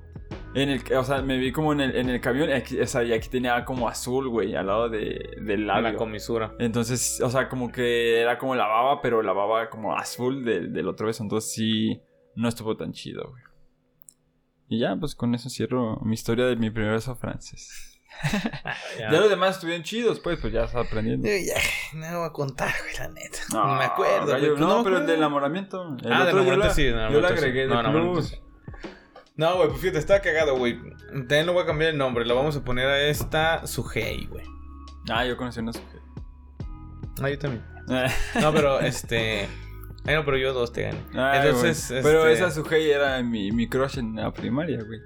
[0.53, 2.85] en el, o sea, me vi como en el, en el camión, y aquí, o
[2.85, 5.97] sea, y aquí tenía como azul, güey, al lado de, del La labio.
[5.97, 6.53] comisura.
[6.59, 10.67] Entonces, o sea, como que era como la baba, pero la baba como azul de-
[10.67, 11.23] del otro beso.
[11.23, 11.99] Entonces sí,
[12.35, 13.41] no estuvo tan chido, güey.
[14.67, 17.94] Y ya, pues con eso cierro mi historia de mi primer beso francés.
[18.99, 19.11] Ya.
[19.11, 21.27] Ya los demás estuvieron chidos, pues, pues ya estás aprendiendo.
[21.27, 21.55] Yo ya,
[21.93, 23.39] no voy a contar, güey, la neta.
[23.53, 24.49] No, No, me acuerdo, gallo, güey.
[24.51, 25.97] pues No, me pero el del enamoramiento.
[26.03, 28.35] El Ah, otro de yo la- enamoramiento sí, de Yo la agregué de No, sí.
[29.37, 30.79] No, güey, pues fíjate, está cagado, güey.
[31.09, 32.25] También le voy a cambiar el nombre.
[32.25, 34.45] Le vamos a poner a esta Sujei, güey.
[35.09, 36.01] Ah, yo conocí una sujeto.
[37.21, 37.63] Ah, yo también.
[38.41, 39.47] No, pero este.
[40.07, 40.99] Ay, no, pero yo dos te gané.
[41.15, 42.03] Ay, Entonces, güey.
[42.03, 44.99] Pero este- esa Sujei era mi, mi crush en la primaria, güey.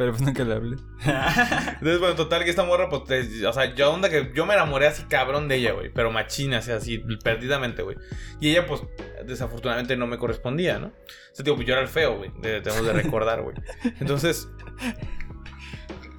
[0.00, 0.76] Pero pues nunca le hablé.
[1.04, 4.54] Entonces, bueno, total, que esta morra, pues, te- o sea, yo onda que yo me
[4.54, 5.92] enamoré así cabrón de ella, güey.
[5.92, 7.98] Pero machina, o sea, así, perdidamente, güey.
[8.40, 8.80] Y ella, pues,
[9.26, 10.86] desafortunadamente no me correspondía, ¿no?
[10.86, 10.92] O
[11.34, 12.30] sea, digo, pues yo era el feo, güey.
[12.40, 13.56] Tenemos de recordar, güey.
[14.00, 14.48] Entonces.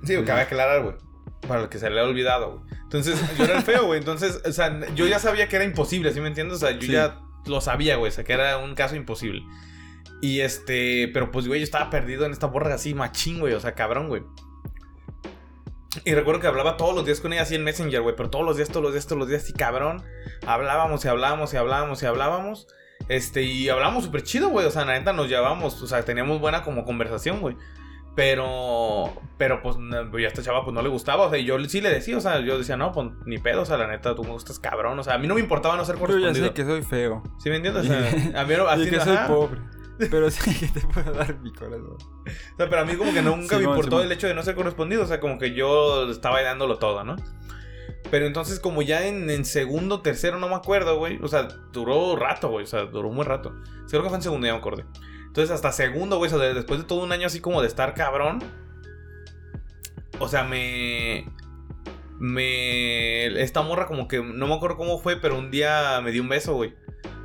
[0.03, 0.95] Sí, cabe aclarar, güey.
[1.47, 2.73] Para lo que se le ha olvidado, güey.
[2.83, 3.97] Entonces, yo era el feo, güey.
[3.99, 6.57] Entonces, o sea, yo ya sabía que era imposible, ¿sí me entiendes?
[6.57, 6.91] O sea, yo Sí.
[6.91, 7.17] ya
[7.47, 8.11] lo sabía, güey.
[8.11, 9.41] O sea, que era un caso imposible.
[10.21, 13.53] Y este, pero pues, güey, yo estaba perdido en esta borra así, machín, güey.
[13.53, 14.23] O sea, cabrón, güey.
[16.05, 18.15] Y recuerdo que hablaba todos los días con ella así en Messenger, güey.
[18.15, 20.03] Pero todos los días, todos los días, todos los días, así, cabrón.
[20.45, 22.67] Hablábamos y hablábamos y hablábamos y hablábamos.
[23.09, 24.65] Este, y hablábamos súper chido, güey.
[24.65, 27.57] O sea, la neta nos llevábamos, o sea, teníamos buena como conversación, güey.
[28.15, 29.77] Pero, pero pues
[30.21, 32.21] ya esta chava pues no le gustaba, o sea, y yo sí le decía, o
[32.21, 34.99] sea, yo decía, no, pues ni pedo, o sea, la neta, tú me gustas cabrón,
[34.99, 36.47] o sea, a mí no me importaba no ser Pero ya correspondido.
[36.47, 37.23] sé que soy feo.
[37.39, 37.85] ¿Sí me entiendes?
[37.85, 37.87] O
[38.31, 39.27] sea, a mí no, y así, que soy ajá.
[39.27, 39.61] pobre.
[40.09, 41.97] Pero sí que te puedo dar mi corazón.
[41.97, 44.05] O sea, pero a mí como que nunca me importó Simón.
[44.05, 45.03] el hecho de no ser correspondido.
[45.03, 47.15] O sea, como que yo estaba dándolo todo, ¿no?
[48.09, 51.19] Pero entonces como ya en, en segundo, tercero, no me acuerdo, güey.
[51.21, 52.63] O sea, duró rato, güey.
[52.63, 53.53] O sea, duró muy rato.
[53.89, 54.85] Creo que fue en segundo, ya me acordé.
[55.27, 56.31] Entonces hasta segundo, güey.
[56.31, 58.39] O sea, de- después de todo un año así como de estar cabrón.
[60.19, 61.25] O sea, me...
[62.19, 63.41] Me...
[63.41, 64.21] Esta morra como que...
[64.21, 66.73] No me acuerdo cómo fue, pero un día me dio un beso, güey.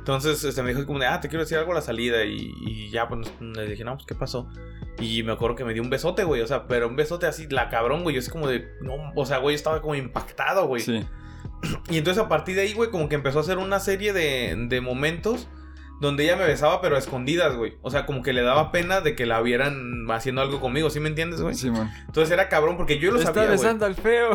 [0.07, 2.23] Entonces este, me dijo como de, ah, te quiero decir algo a la salida.
[2.23, 4.47] Y, y ya, pues le dije, no, pues, ¿qué pasó?
[5.01, 6.39] Y me acuerdo que me dio un besote, güey.
[6.39, 8.15] O sea, pero un besote así, la cabrón, güey.
[8.15, 10.81] Yo así como de, no, o sea, güey, yo estaba como impactado, güey.
[10.81, 11.05] Sí.
[11.89, 14.55] Y entonces a partir de ahí, güey, como que empezó a hacer una serie de,
[14.69, 15.49] de momentos
[15.99, 17.77] donde ella me besaba, pero a escondidas, güey.
[17.81, 21.01] O sea, como que le daba pena de que la vieran haciendo algo conmigo, ¿sí
[21.01, 21.55] me entiendes, güey?
[21.55, 21.91] Simón.
[22.05, 23.57] Entonces era cabrón porque yo lo Está sabía, güey.
[23.57, 24.29] besando al feo.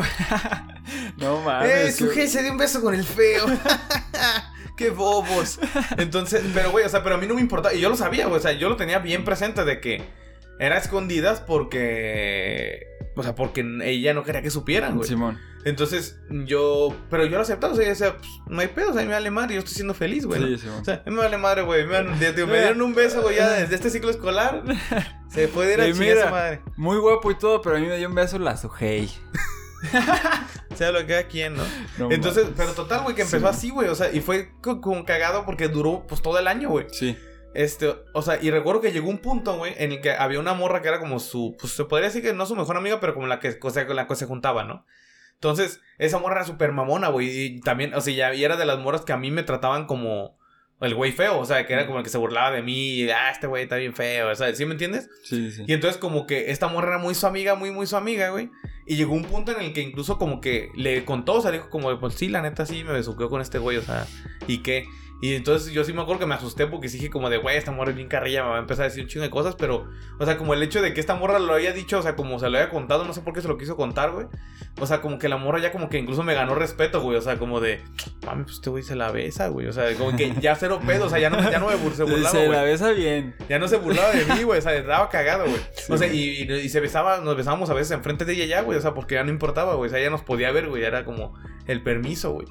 [1.17, 1.69] no mames.
[1.69, 3.45] ¡Eh, qué- su jefe se dio un beso con el feo!
[4.77, 5.59] ¡Qué bobos!
[5.97, 7.73] Entonces, pero güey, o sea, pero a mí no me importaba.
[7.73, 8.39] Y yo lo sabía, güey.
[8.39, 10.03] O sea, yo lo tenía bien presente de que
[10.59, 12.87] era escondidas porque.
[13.15, 15.07] O sea, porque ella no quería que supieran, güey.
[15.07, 15.39] Simón.
[15.65, 16.95] Entonces, yo.
[17.09, 19.09] Pero yo lo aceptaba, o sea, decía, pues, no hay pedo, o sea, a mí
[19.09, 20.41] me vale madre, yo estoy siendo feliz, güey.
[20.41, 20.47] ¿no?
[20.47, 20.81] Sí, Simón.
[20.81, 21.85] O sea, a mí me vale madre, güey.
[21.85, 24.63] Me, me dieron un beso, güey, ya desde este ciclo escolar.
[25.29, 26.61] Se puede ir a chingar madre.
[26.75, 29.09] Muy guapo y todo, pero a mí me dio un beso la Sujei.
[30.75, 31.63] Sea lo que cada quien, ¿no?
[31.97, 33.89] No Entonces, pero total, güey, que empezó así, güey.
[33.89, 36.87] O sea, y fue co- como cagado porque duró, pues, todo el año, güey.
[36.91, 37.17] Sí.
[37.53, 40.53] Este, o sea, y recuerdo que llegó un punto, güey, en el que había una
[40.55, 43.13] morra que era como su, pues se podría decir que no su mejor amiga, pero
[43.13, 44.85] como la que, o sea, con la que se juntaba, ¿no?
[45.35, 48.65] Entonces, esa morra era súper mamona, güey, y también, o sea, ya, y era de
[48.65, 50.39] las morras que a mí me trataban como
[50.85, 53.09] el güey feo, o sea, que era como el que se burlaba de mí, y,
[53.09, 55.09] ah, este güey está bien feo, o sea, ¿sí me entiendes?
[55.23, 55.63] Sí, sí.
[55.67, 58.49] Y entonces como que esta morra era muy su amiga, muy, muy su amiga, güey.
[58.85, 61.69] Y llegó un punto en el que incluso como que le contó, o sea, dijo
[61.69, 64.05] como, pues sí, la neta sí, me besuqueó con este güey, o sea,
[64.47, 64.85] ¿y qué?
[65.23, 67.71] Y entonces yo sí me acuerdo que me asusté porque dije como de, güey, esta
[67.71, 69.87] morra es bien carrilla, me va a empezar a decir un chingo de cosas, pero,
[70.19, 72.39] o sea, como el hecho de que esta morra lo haya dicho, o sea, como
[72.39, 74.27] se lo haya contado, no sé por qué se lo quiso contar, güey.
[74.81, 77.21] O sea, como que la morra ya como que incluso me ganó respeto, güey, o
[77.21, 77.79] sea, como de,
[78.25, 81.05] mami, pues este güey se la besa, güey, o sea, como que ya cero pedo,
[81.05, 83.33] o sea, ya no, ya no me bur- se burlaba, Se la besa bien.
[83.47, 85.61] Ya no se burlaba de mí, güey, o sea, estaba cagado, güey.
[85.89, 88.61] O sea, y, y- y se besaba, nos besábamos a veces enfrente de ella ya,
[88.61, 90.83] güey, o sea, porque ya no importaba, güey, o sea, ella nos podía ver, güey,
[90.83, 91.33] era como
[91.65, 92.47] el permiso, güey.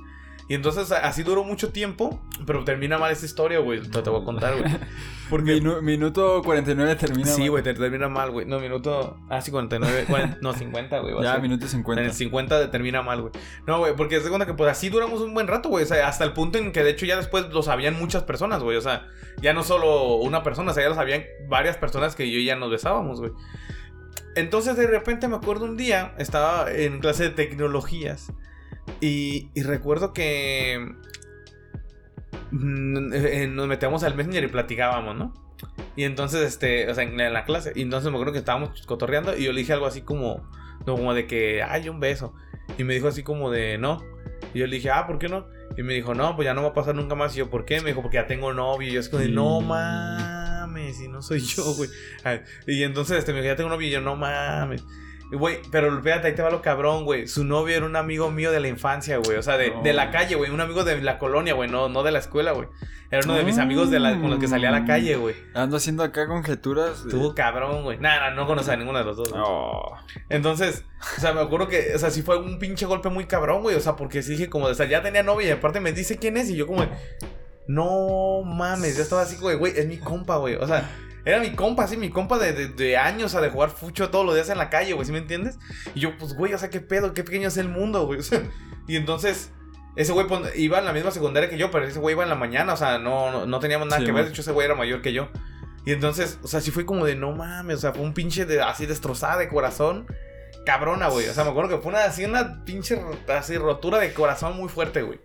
[0.53, 4.21] Y entonces así duró mucho tiempo, pero termina mal esta historia, güey, te, te voy
[4.21, 4.71] a contar, güey.
[5.31, 5.55] Porque...
[5.63, 7.27] Minu- minuto 49 termina.
[7.27, 7.51] Sí, mal.
[7.53, 8.45] güey, te termina mal, güey.
[8.45, 9.17] No, minuto...
[9.31, 11.15] Ah, sí, 49, 40, no, 50, güey.
[11.23, 12.05] Ya, minuto En 50.
[12.05, 13.33] el 50 termina mal, güey.
[13.67, 15.85] No, güey, porque se cuenta que pues así duramos un buen rato, güey.
[15.85, 18.63] O sea, hasta el punto en que de hecho ya después lo sabían muchas personas,
[18.63, 18.77] güey.
[18.77, 19.07] O sea,
[19.41, 22.45] ya no solo una persona, o sea, ya lo sabían varias personas que yo y
[22.45, 23.33] ya nos besábamos, güey.
[24.37, 28.35] Entonces de repente me acuerdo un día, estaba en clase de tecnologías
[29.01, 30.95] y, y recuerdo que
[32.51, 35.35] mm, eh, nos metíamos al Messenger y platicábamos, ¿no?
[35.97, 39.37] Y entonces, este, o sea, en, la clase, y entonces me acuerdo que estábamos cotorreando
[39.37, 40.49] y yo le dije algo así como,
[40.87, 42.35] no, como de que, ay, un beso.
[42.79, 44.03] Y me dijo así como de, no.
[44.55, 45.47] Y yo le dije, ah, ¿por qué no?
[45.77, 47.35] Y me dijo, no, pues ya no va a pasar nunca más.
[47.35, 47.81] Y yo, ¿por qué?
[47.81, 48.89] Me dijo, porque ya tengo novio.
[48.89, 51.91] Y yo es como de, no mames, y no soy yo, güey.
[52.25, 53.89] Ah, Y entonces este, me dijo, ya tengo novio.
[53.89, 54.85] Y yo, no mames.
[55.33, 57.27] Güey, pero fíjate, ahí te va lo cabrón, güey.
[57.27, 59.39] Su novio era un amigo mío de la infancia, güey.
[59.39, 59.83] O sea, de, No.
[59.83, 60.51] de la calle, güey.
[60.51, 61.71] Un amigo de la colonia, güey.
[61.71, 62.69] No, no de la escuela, güey.
[63.11, 65.35] Era uno de mis amigos de la, con los que salía a la calle, güey.
[65.55, 67.03] Ando haciendo acá conjeturas.
[67.05, 67.99] de- Estuvo cabrón, güey.
[67.99, 69.31] Nada, no conocía a ninguno de los dos.
[69.31, 69.43] güey.
[69.45, 69.97] Oh.
[70.31, 70.85] Entonces,
[71.17, 73.77] o sea, me acuerdo que, o sea, sí fue un pinche golpe muy cabrón, güey.
[73.77, 75.93] O sea, porque sí dije como, de, o sea, ya tenía novia y aparte me
[75.93, 76.87] dice quién es y yo como,
[77.69, 80.57] no mames, ya estaba así de, güey, es mi compa, güey.
[80.57, 80.89] O sea,
[81.25, 84.11] era mi compa, sí, mi compa de, de, de años, o sea, de jugar fucho
[84.11, 85.59] todos los días en la calle, güey, ¿sí me entiendes?
[85.95, 88.19] Y yo, pues, güey, o sea, qué pedo, qué pequeño es el mundo, güey.
[88.23, 88.43] O sea,
[88.89, 89.51] y entonces,
[89.95, 92.29] ese güey pues, iba en la misma secundaria que yo, pero ese güey iba en
[92.29, 94.53] la mañana, o sea, no, no, no teníamos nada Sí, que ver, de hecho, ese
[94.53, 95.29] güey era mayor que yo.
[95.85, 98.45] Y entonces, o sea, sí fue como de no mames, o sea, fue un pinche
[98.45, 100.07] de, así destrozada de corazón.
[100.65, 101.29] Cabrona, güey.
[101.29, 104.69] O sea, me acuerdo que fue una, así una pinche así, rotura de corazón muy
[104.69, 105.21] fuerte, güey.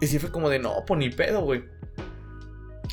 [0.00, 1.64] Y sí fue como de no, pues ni pedo, güey.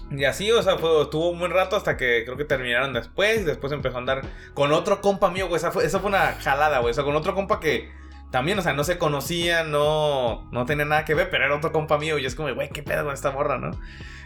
[0.10, 3.42] Y así, o sea, fue, estuvo un buen rato hasta que creo que terminaron después.
[3.42, 4.22] Y después empezó a andar
[4.54, 5.58] con otro compa mío, güey.
[5.58, 6.92] Esa fue, esa fue una jalada, güey.
[6.92, 7.92] O sea, con otro compa que
[8.32, 11.72] también, o sea, no se conocían, no, no tenía nada que ver, pero era otro
[11.72, 12.18] compa mío.
[12.18, 13.72] Y es como, güey, qué pedo con esta morra, ¿no?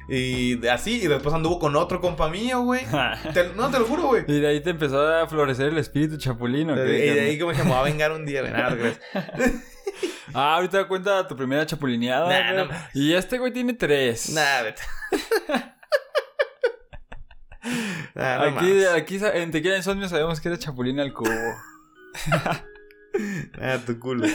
[0.08, 2.82] Y de- así, y después anduvo con otro compa mío, güey.
[3.34, 4.24] Te- no, te lo juro, güey.
[4.28, 6.74] y de ahí te empezó a florecer el espíritu chapulino.
[6.74, 8.54] Y de ahí como que me va a vengar un día, güey.
[8.54, 8.76] Nada.
[10.34, 12.30] Ah, ahorita cuenta tu primera chapulineada.
[12.54, 14.30] Nah, no y este güey tiene tres.
[14.30, 14.74] Nada,
[18.16, 21.30] no aquí, en Tequila Insomnio sabemos que eres chapulín al cubo.
[23.62, 24.26] Ah, tu culo.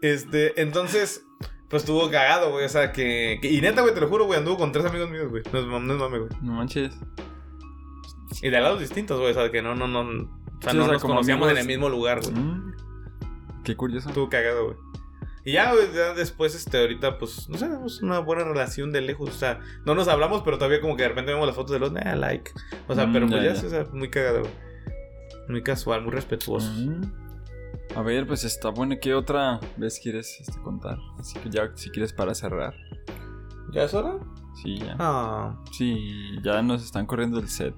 [0.00, 1.24] Este, entonces,
[1.68, 2.64] pues estuvo cagado, güey.
[2.64, 5.10] O sea, que, que- Y neta, güey, te lo juro, güey, anduvo con tres amigos
[5.10, 5.42] míos, güey.
[5.52, 6.30] No no es mame, güey.
[6.40, 6.94] No manches.
[8.40, 9.32] Y de lados distintos, güey.
[9.32, 10.00] O sea, que no, no, no.
[10.00, 12.34] O sea, Sí, no o sea, nos conocíamos en el mismo lugar, güey.
[12.34, 12.72] Mm,
[13.64, 14.08] Qué curioso.
[14.10, 14.76] Estuvo cagado, güey.
[15.44, 15.72] Y ya,
[16.16, 19.30] después, este, ahorita, pues, no sé, tenemos una buena relación de lejos.
[19.30, 21.78] O sea, no nos hablamos, pero todavía como que de repente vemos las fotos de
[21.78, 22.50] los, nah, like.
[22.86, 24.52] O sea, Mm, pero pues ya, ya, o sea, muy cagado, güey.
[25.48, 26.70] Muy casual, muy respetuoso.
[26.70, 27.12] Mm.
[27.96, 28.96] A ver, pues está bueno.
[29.00, 30.98] ¿Qué otra vez quieres este, contar?
[31.18, 32.74] Así que ya, si quieres para cerrar.
[33.72, 34.18] ¿Ya es hora?
[34.62, 34.96] Sí, ya.
[34.98, 35.58] Ah.
[35.72, 37.74] Sí, ya nos están corriendo el set.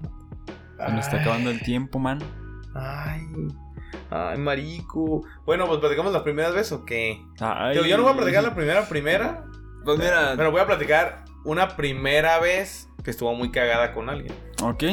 [0.78, 2.18] Se nos está acabando el tiempo, man.
[2.74, 3.20] Ay.
[4.10, 5.22] Ay, marico.
[5.44, 7.24] Bueno, pues platicamos las primeras veces o qué?
[7.40, 7.76] Ay.
[7.76, 9.44] Yo, yo no voy a platicar la primera, primera.
[9.84, 10.34] Pues mira.
[10.36, 14.34] Pero voy a platicar una primera vez que estuvo muy cagada con alguien.
[14.62, 14.84] Ok.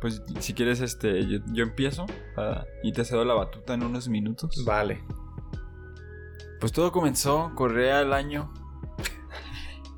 [0.00, 2.06] Pues si quieres, este, yo, yo empiezo
[2.36, 4.64] ah, y te cedo la batuta en unos minutos.
[4.64, 5.02] Vale.
[6.60, 8.52] Pues todo comenzó, corría el año.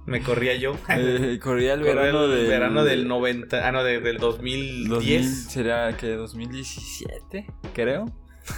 [0.07, 0.77] Me corría yo.
[0.89, 2.47] eh, corría el Corría verano el del.
[2.47, 3.67] verano del 90.
[3.69, 4.89] Ah, no, de- del 2010.
[4.89, 7.47] 2000, ¿Será que 2017?
[7.75, 8.05] Creo.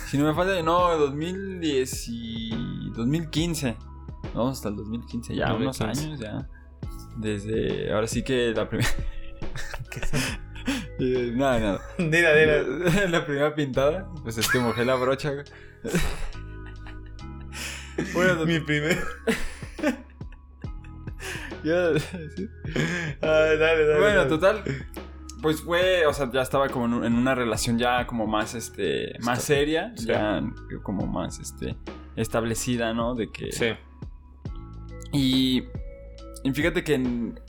[0.08, 3.76] Si no me falta, no, 2010 y 2015.
[4.34, 5.84] Vamos hasta el 2015, ya 2015.
[5.84, 6.48] unos años, ya.
[7.16, 8.90] Desde, ahora sí que la primera...
[9.90, 10.00] ¿Qué
[11.00, 11.80] Eh, nada, nada.
[11.96, 13.08] Dila, dila.
[13.08, 15.32] la primera pintada, pues es que mojé la brocha.
[18.12, 18.98] bueno, Mi primer.
[21.68, 21.90] Ya-
[23.20, 23.98] dale, dale.
[24.00, 24.28] Bueno, dale.
[24.28, 24.62] total.
[25.40, 28.54] Pues fue, o sea, ya estaba como en, un- en una relación ya como más,
[28.56, 30.06] este, más Está- seria, sí.
[30.06, 30.42] ya
[30.82, 31.76] como más, este,
[32.16, 33.14] establecida, ¿no?
[33.14, 33.52] De que...
[33.52, 33.66] Sí.
[35.12, 35.62] Y,
[36.42, 37.40] y fíjate que en-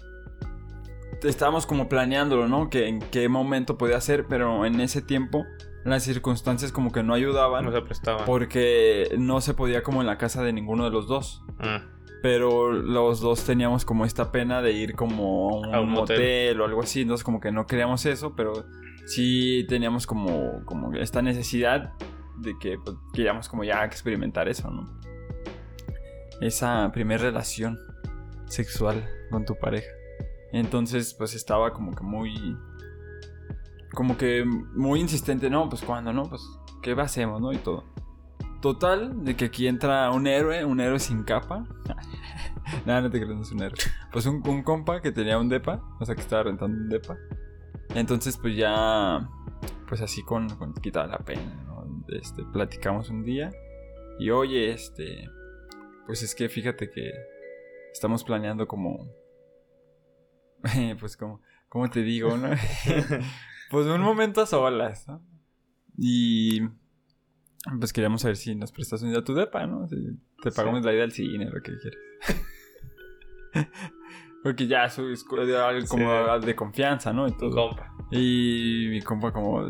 [1.23, 2.69] estábamos como planeándolo, ¿no?
[2.69, 5.45] Que en qué momento podía ser, pero en ese tiempo
[5.83, 7.65] las circunstancias como que no ayudaban.
[7.65, 8.23] No se prestaba.
[8.25, 11.43] Porque no se podía como en la casa de ninguno de los dos.
[11.59, 11.85] Ah,
[12.21, 16.17] Pero los dos teníamos como esta pena de ir como a un, A un motel.
[16.17, 16.61] motel.
[16.61, 17.01] o algo así.
[17.01, 18.65] Entonces como que no queríamos eso, pero
[19.05, 21.93] sí teníamos como, como esta necesidad
[22.37, 24.99] de que pues, queríamos como ya experimentar eso, ¿no?
[26.41, 27.79] Esa primera relación
[28.47, 29.89] sexual con tu pareja.
[30.51, 32.57] Entonces pues estaba como que muy...
[33.93, 36.29] Como que muy insistente, no, pues cuando, ¿no?
[36.29, 36.43] Pues,
[36.83, 37.51] ¿qué hacemos, no?
[37.51, 37.83] Y todo.
[38.61, 41.65] Total, de que aquí entra un héroe, un héroe sin capa.
[42.85, 43.79] Nada, no te creas, no es un héroe.
[44.11, 47.17] Pues un, un compa que tenía un depa, o sea que estaba rentando un depa.
[47.95, 49.29] Entonces, pues ya,
[49.87, 52.03] pues así con, con quitaba la pena, ¿no?
[52.09, 53.49] Este, platicamos un día.
[54.19, 55.29] Y oye, este,
[56.05, 57.11] pues es que fíjate que
[57.93, 59.07] estamos planeando como,
[60.99, 62.49] pues como, ¿cómo te digo, no?
[63.71, 65.23] pues un momento a solas, ¿no?
[65.97, 66.61] Y
[67.79, 69.87] pues queríamos saber si nos prestas un día tu depa, ¿no?
[69.87, 69.95] Si
[70.41, 71.99] te pagamos la ida al cine, lo que quieras.
[74.43, 76.45] Porque ya algo como Sí.
[76.45, 77.27] de confianza, ¿no?
[77.27, 77.51] Y, todo.
[77.51, 77.91] compa.
[78.11, 79.67] y mi compa como,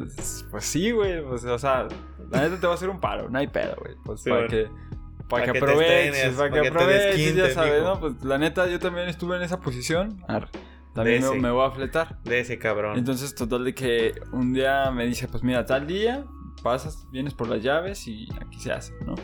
[0.51, 1.23] pues sí, güey.
[1.23, 1.87] Pues, o sea,
[2.29, 3.95] la neta te va a hacer un paro, no hay pedo, güey.
[4.05, 4.51] Pues Sí, para bueno.
[4.51, 4.89] que...
[5.27, 7.93] Para, Para que aproveches, estrenes, para que para que aproveches, ya sabes, mijo.
[7.93, 7.99] ¿no?
[7.99, 10.23] Pues la neta, yo también estuve en esa posición.
[10.27, 10.47] Arre.
[10.95, 12.19] También me, me voy a fletar.
[12.23, 12.97] De ese cabrón.
[12.97, 16.25] Entonces, total de que un día me dice, pues mira, tal día,
[16.59, 19.15] pasas, vienes por las llaves y aquí se hace, ¿no?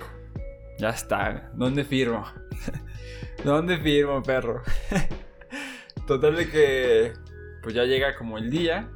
[0.77, 2.25] Ya está, ¿dónde firmo?
[3.43, 4.61] ¿Dónde firmo, perro?
[6.07, 7.13] total de que,
[7.63, 8.89] pues ya llega como el día,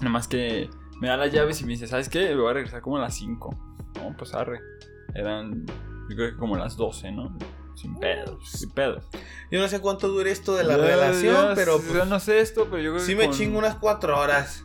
[0.00, 0.68] nada más que
[1.00, 2.30] me da las llaves y me dice, ¿sabes qué?
[2.30, 3.50] Me voy a regresar como a las 5.
[3.96, 4.60] No, pues arre.
[5.14, 5.64] Eran,
[6.08, 7.36] yo creo que como las 12, ¿no?
[7.74, 9.04] Sin pedos, sin pedos.
[9.50, 12.18] Yo no sé cuánto dure esto de la Ya- relación, ya- pero yo pues, no
[12.20, 14.64] sé esto, pero yo creo sí que me con- chingo unas cuatro horas.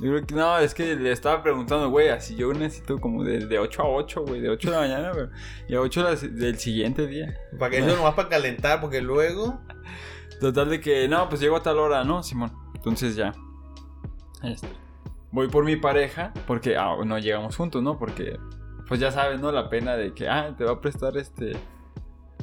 [0.00, 3.46] Yo creo que no, es que le estaba preguntando, güey, así yo necesito como de,
[3.46, 5.26] de 8 a 8, güey, de 8 de la mañana, güey,
[5.68, 7.36] y a 8 de la- del siguiente día.
[7.58, 9.60] Para que eso nomás para calentar, porque luego.
[10.40, 12.52] Total de que, no, pues llego a tal hora, ¿no, Simón?
[12.74, 13.32] Entonces ya,
[14.42, 14.66] este,
[15.30, 17.96] voy por mi pareja, porque, ah, no llegamos juntos, ¿no?
[17.98, 18.36] Porque,
[18.88, 19.52] pues ya sabes, ¿no?
[19.52, 21.56] La pena de que, ah, te va a prestar este...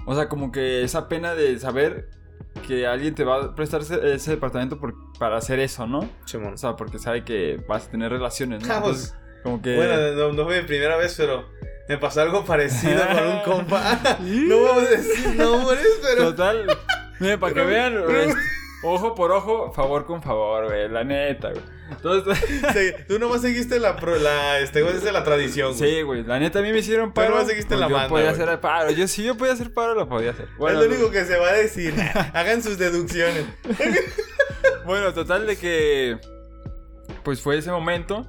[0.06, 2.10] O sea, como que esa pena de saber
[2.68, 6.10] que alguien te va a prestar ese, departamento por- para hacer eso, ¿no?
[6.26, 6.54] Simón.
[6.54, 8.74] O sea, porque sabe que vas a tener relaciones, ¿no?
[8.76, 9.76] Entonces, como que...
[9.76, 11.46] Bueno, no, no fue mi primera vez, pero
[11.88, 14.00] me pasó algo parecido con un compa.
[14.22, 16.30] no vamos a decir nombres, pero.
[16.32, 16.78] Total.
[17.20, 18.04] Mira, para que vean,
[18.84, 21.64] ojo por ojo, favor con favor, güey, la neta, güey.
[21.92, 22.38] Entonces,
[22.74, 25.92] Sí, tú nomás seguiste la, la, este, es la tradición, güey.
[25.92, 27.32] sí, güey, la neta a mí me hicieron paro.
[27.32, 28.44] nomás seguiste pues la yo banda, podía güey.
[28.44, 28.92] hacer paro.
[28.92, 30.48] Yo sí, yo podía hacer paro, lo podía hacer.
[30.58, 31.94] Bueno, es lo único que se va a decir.
[32.34, 33.46] Hagan sus deducciones.
[34.86, 36.18] bueno, total de que,
[37.24, 38.26] pues fue ese momento,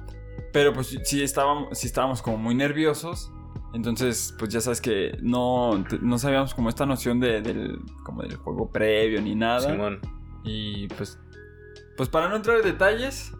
[0.51, 3.31] pero pues sí estábamos, sí estábamos como muy nerviosos.
[3.73, 8.35] Entonces, pues ya sabes que no, no sabíamos como esta noción de, del, como del
[8.35, 9.71] juego previo ni nada.
[9.71, 9.99] Simón.
[10.43, 11.17] Y pues,
[11.97, 13.31] pues para no entrar en detalles,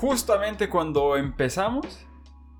[0.00, 2.06] justamente cuando empezamos,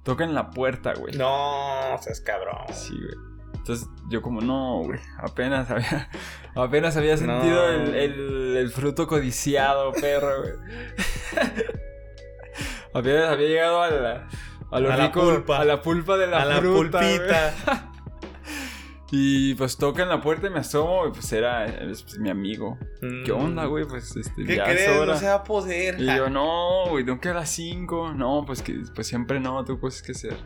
[0.03, 1.15] tocan la puerta, güey.
[1.17, 2.59] No, seas cabrón.
[2.73, 3.15] Sí, güey.
[3.55, 6.09] Entonces yo como, no, güey, apenas había,
[6.57, 7.19] apenas había No.
[7.19, 10.55] sentido el, el- el fruto codiciado, perro, güey.
[12.95, 14.29] apenas había llegado a la,
[14.71, 15.59] a lo A la rico, pulpa.
[15.61, 17.17] a la pulpa de la a la fruta, güey.
[17.19, 17.55] pulpita.
[19.11, 22.79] Y pues tocan la puerta y me asomo y pues era es, pues, mi amigo.
[23.25, 23.87] ¿Qué onda, güey?
[23.87, 24.47] Pues este, Mm.
[24.47, 24.81] ¿Qué ya crees?
[24.83, 25.15] es hora.
[25.15, 25.99] No se va a poder.
[25.99, 28.13] Y yo, no, güey, tengo que a las 5.
[28.13, 30.37] No, pues que pues siempre no, tú pues que ser.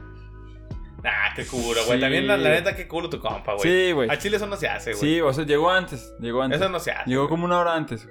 [1.04, 1.98] Ah, qué culo, güey.
[1.98, 2.00] Sí.
[2.00, 3.62] También, la, la neta, qué culo tu compa, güey.
[3.62, 4.08] Sí, güey.
[4.08, 5.00] A Chile eso no se hace, güey.
[5.00, 6.14] Sí, o sea, llegó antes.
[6.20, 6.60] Llegó antes.
[6.60, 7.10] Eso no se hace.
[7.10, 7.30] Llegó güey.
[7.30, 8.08] como una hora antes.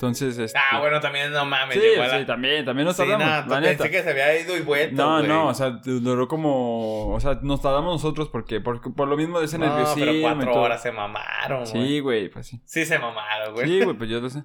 [0.00, 0.58] Entonces, este.
[0.58, 1.74] Ah, bueno, también no mames.
[1.74, 3.26] Sí, llegó a la- sí, también, también nos Sí, tardamos.
[3.48, 3.90] la pensé neta.
[3.90, 4.96] que se había ido y vuelto.
[4.96, 5.28] No, güey.
[5.28, 7.08] no, o sea, duró como.
[7.12, 10.06] O sea, nos tardamos nosotros porque, porque por lo mismo de ese No, nerviosismo.
[10.06, 11.72] pero cuatro horas se mamaron, güey.
[11.88, 12.62] Sí, güey, pues sí.
[12.64, 13.66] Sí se mamaron, güey.
[13.68, 14.42] Sí, güey, pues yo lo sé.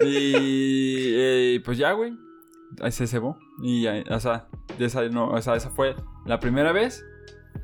[0.00, 2.12] Y eh, pues ya, güey.
[2.80, 3.36] Ahí se cebó.
[3.62, 4.46] Y ya, o sea,
[4.78, 7.04] esa, no, o sea, esa fue la primera vez.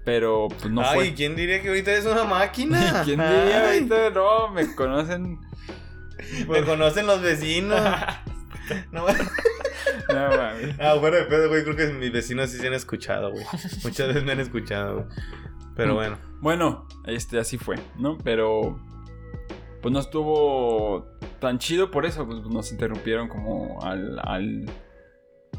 [0.05, 1.15] Pero pues no Ay, fue.
[1.15, 2.79] ¿quién diría que ahorita es una máquina?
[3.05, 4.11] ¿Quién diría Ay, ahorita?
[4.11, 5.39] No, me conocen.
[6.49, 7.81] Me conocen los vecinos.
[8.93, 10.77] no, No, mames.
[10.81, 11.63] ah, bueno, de pedo, güey.
[11.65, 13.45] Creo que mis vecinos sí se han escuchado, güey.
[13.85, 15.07] Muchas veces me han escuchado, güey.
[15.77, 15.97] Pero Mm.
[15.97, 16.19] bueno.
[16.41, 18.19] Bueno, este así fue, ¿no?
[18.19, 18.79] Pero
[19.83, 21.07] pues no estuvo
[21.41, 24.67] tan chido por eso, pues nos interrumpieron como al, al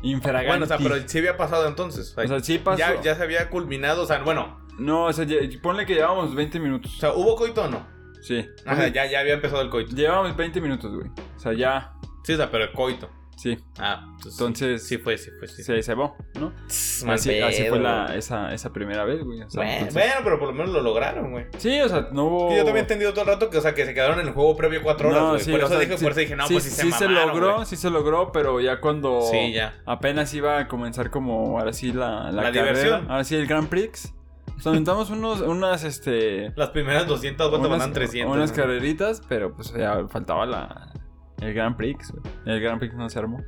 [0.04, 0.48] infraganti.
[0.48, 2.16] Bueno, o sea, pero sí había pasado entonces.
[2.18, 2.78] O sea, sí pasó.
[2.78, 4.60] Ya, ya se había culminado, o sea, bueno.
[4.78, 6.94] No, o sea, lle- ponle que llevábamos 20 minutos.
[6.98, 7.86] O sea, ¿hubo coito o no?
[8.22, 8.48] Sí.
[8.66, 9.96] Ajá, ya, ya había empezado el coito.
[9.96, 11.08] Llevábamos 20 minutos, güey.
[11.36, 11.94] O sea, ya.
[12.24, 13.10] Sí, o sea, pero el coito.
[13.36, 13.58] Sí.
[13.80, 15.64] Ah, entonces, Entonces- sí fue, sí fue, sí.
[15.64, 16.54] Se cebó, ¿no?
[16.68, 19.42] Tss, Así, así fue pedo, la, esa, esa primera vez, güey.
[19.42, 21.46] o sea, Bueno, entonces- bueno, pero por lo menos lo lograron, güey.
[21.58, 22.50] Sí, o sea, no hubo.
[22.50, 24.28] Que Yo también he entendido todo el rato que, o sea, que se quedaron en
[24.28, 25.42] el juego previo cuatro horas, No, güey.
[25.42, 26.82] sí, por, o eso sea, dije, sí- por eso dije, no, sí, pues sí, se
[26.84, 27.66] sí se logró, güey.
[27.66, 29.74] sí se logró, pero ya cuando Sí, ya.
[29.88, 33.10] apenas iba a comenzar como ahora sí la, la, La carrera, diversión.
[33.10, 34.14] ahora sí el Grand Prix.
[34.56, 38.36] Nos aventamos unos, unas, este, Las primeras 200 vueltas unas, van 300.
[38.36, 40.94] unas carreritas, pero pues ya faltaba la,
[41.42, 42.24] el Grand Prix, güey.
[42.46, 43.44] El Grand Prix no se armó.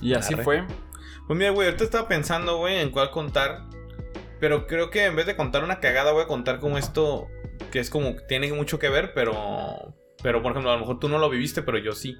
[0.00, 0.44] Y así Arre.
[0.44, 0.64] fue.
[1.26, 3.64] Pues mira, güey, ahorita estaba pensando, güey, en cuál contar.
[4.40, 7.28] Pero creo que en vez de contar una cagada, voy a contar como esto,
[7.70, 9.94] que es como, tiene mucho que ver, pero...
[10.22, 12.18] Pero, por ejemplo, a lo mejor tú no lo viviste, pero yo sí.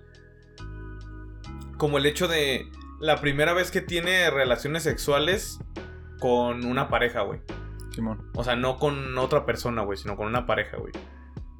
[1.79, 2.71] Como el hecho de
[3.01, 5.59] la primera vez que tiene relaciones sexuales
[6.21, 7.41] con una pareja, güey.
[7.95, 8.31] Simón.
[8.37, 10.93] O sea, no con otra persona, güey, sino con una pareja, güey.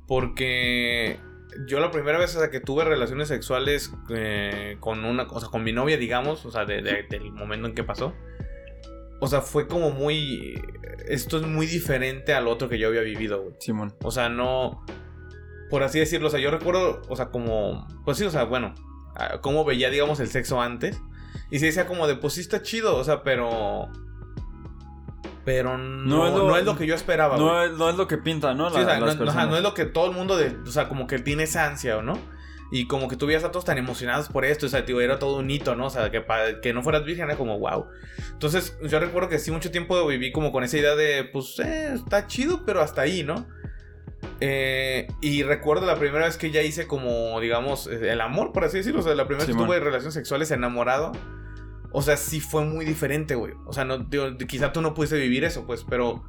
[0.07, 1.19] Porque
[1.67, 5.49] yo la primera vez o sea, que tuve relaciones sexuales eh, con una, o sea,
[5.49, 8.15] con mi novia, digamos, o sea, de- de- del momento en que pasó.
[9.21, 10.61] O sea, fue como muy...
[11.09, 13.55] Esto es muy diferente al otro que yo había vivido, güey.
[13.61, 13.95] Simón.
[14.03, 14.85] O sea, no...
[15.69, 17.87] Por así decirlo, o sea, yo recuerdo, o sea, como...
[18.05, 18.75] Pues sí, o sea, bueno,
[19.43, 21.01] cómo veía, digamos, el sexo antes.
[21.51, 23.89] Y se decía como de, pues sí está chido, o sea, pero...
[25.45, 27.37] Pero no, es no, lo- es lo que yo esperaba.
[27.39, 28.69] No es, no es lo que pinta, ¿no?
[28.71, 29.51] Sí, o La- sea, no, las no- ajá, personas.
[29.51, 31.97] no es lo que todo el mundo, de, o sea, como que tiene esa ansia,
[31.97, 32.19] ¿o no?
[32.73, 35.19] Y como que tú veías a todos tan emocionados por esto, o sea, tío, era
[35.19, 35.87] todo un hito, ¿no?
[35.87, 37.87] O sea, que, pa- que no fueras virgen era como, wow.
[38.33, 41.95] Entonces, yo recuerdo que sí, mucho tiempo viví como con esa idea de, pues, eh,
[41.95, 43.47] está chido, pero hasta ahí, ¿no?
[44.41, 48.65] Eh, y recuerdo la primera vez que ya hice como, digamos, eh, el amor, por
[48.65, 49.01] así decirlo.
[49.01, 51.13] O sea, la primera vez que tuve relaciones sexuales enamorado.
[51.93, 53.55] O sea, sí fue muy diferente, güey.
[53.67, 56.25] O sea, no, digo, quizá tú no pudiste vivir eso, pues, pero...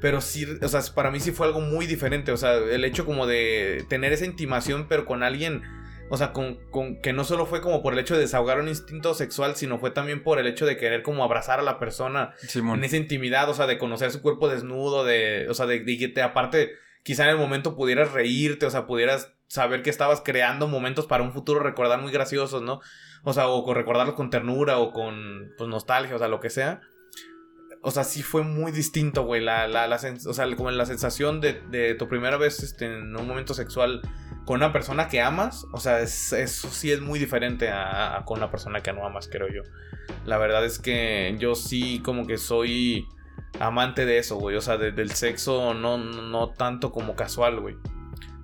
[0.00, 2.30] Pero sí, o sea, para mí sí fue algo muy diferente.
[2.30, 5.62] O sea, el hecho como de tener esa intimación, pero con alguien...
[6.08, 8.68] O sea, con, con- que no solo fue como por el hecho de desahogar un
[8.68, 12.32] instinto sexual, sino fue también por el hecho de querer como abrazar a la persona
[12.46, 12.78] Simón.
[12.78, 15.98] en esa intimidad, o sea, de conocer su cuerpo desnudo, de, o sea, de, de
[15.98, 16.70] que te, aparte,
[17.02, 21.24] quizá en el momento pudieras reírte, o sea, pudieras saber que estabas creando momentos para
[21.24, 22.80] un futuro recordar muy graciosos, ¿no?
[23.28, 26.48] O sea, o con recordarlos con ternura o con, pues, nostalgia, o sea, lo que
[26.48, 26.80] sea.
[27.82, 31.40] O sea, sí fue muy distinto, güey, la, la, la o sea, como la sensación
[31.40, 34.00] de, tu primera vez este, en un momento sexual
[34.44, 38.38] con una persona que amas, o sea, es- eso sí es muy diferente a, con
[38.38, 39.62] una persona que no amas, creo yo.
[40.24, 43.06] La verdad es que yo sí como que soy
[43.58, 44.54] amante de eso, güey.
[44.56, 47.76] O sea, de- del sexo no, no tanto como casual, güey.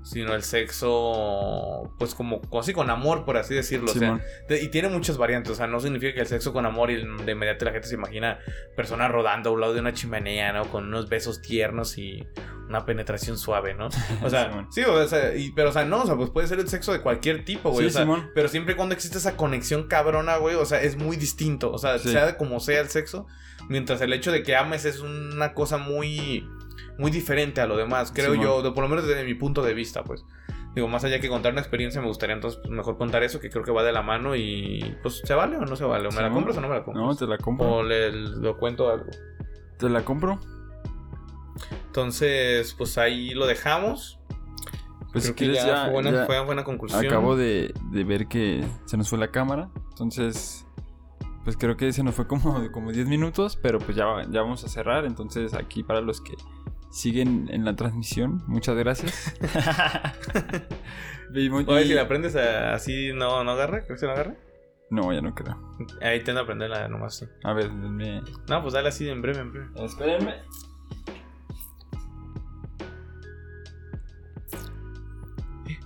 [0.04, 3.90] Sino el sexo, pues como así con amor, por así decirlo.
[3.90, 5.52] O sea, y tiene muchas variantes.
[5.52, 7.94] O sea, no significa que el sexo con amor y de inmediato la gente se
[7.94, 8.38] imagina
[8.76, 10.66] personas rodando a un lado de una chimenea, ¿no?
[10.70, 12.26] Con unos besos tiernos y
[12.68, 13.88] una penetración suave, ¿no?
[14.22, 16.58] O sea, sí, o sea, y- pero o sea, no, o sea, pues puede ser
[16.58, 17.84] el sexo de cualquier tipo, güey.
[17.84, 18.30] Sí, o sea, Simón.
[18.34, 21.70] pero siempre y cuando existe esa conexión cabrona, güey, o sea, es muy distinto.
[21.70, 23.26] O sea, sea como sea el sexo,
[23.68, 26.48] mientras el hecho de que ames es una cosa muy,
[26.98, 29.74] muy diferente a lo demás, creo yo, de- por lo menos desde mi punto de
[29.74, 30.24] vista, pues.
[30.74, 33.50] Digo, más allá que contar una experiencia, me gustaría entonces pues, mejor contar eso, que
[33.50, 36.08] creo que va de la mano y pues, ¿se vale o no se vale?
[36.08, 37.04] ¿O me la compras o no me la compras?
[37.06, 37.68] No, te la compro.
[37.70, 39.04] O le, lo cuento algo.
[39.78, 40.38] Te la compro.
[41.86, 44.18] Entonces, pues ahí lo dejamos.
[45.12, 47.04] Pues si creo que ya, ya, fue, buena, ya fue buena conclusión.
[47.04, 49.68] acabo de, de ver que se nos fue la cámara.
[49.90, 50.66] Entonces,
[51.44, 54.64] pues creo que se nos fue como, como 10 minutos, pero pues ya, ya vamos
[54.64, 55.04] a cerrar.
[55.04, 56.32] Entonces aquí para los que
[56.92, 59.34] siguen en la transmisión, muchas gracias.
[61.34, 64.34] Oye, si la aprendes a- así, no, no agarra, creo que no agarra.
[64.90, 65.56] No, ya no creo.
[66.02, 67.24] Ahí intenta aprenderla nomás, sí.
[67.44, 68.20] A ver, denme...
[68.48, 69.68] No, pues dale así en breve, en breve.
[69.76, 70.34] Espérenme.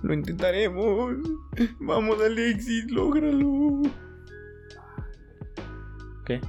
[0.02, 1.14] Lo intentaremos.
[1.80, 3.82] Vamos, Alexis, lógralo.
[6.24, 6.40] ¿Qué?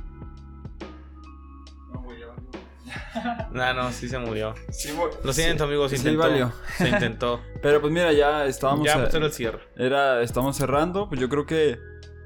[3.52, 4.54] No, no, sí se murió.
[4.70, 4.90] Sí,
[5.24, 6.28] Lo siento, amigos, se sí intentó.
[6.30, 6.52] valió.
[6.78, 7.42] Se intentó.
[7.62, 8.86] Pero pues mira, ya estábamos...
[8.86, 9.60] ya, a- pues era el cierre.
[9.76, 11.80] Era, estamos cerrando, pues yo creo que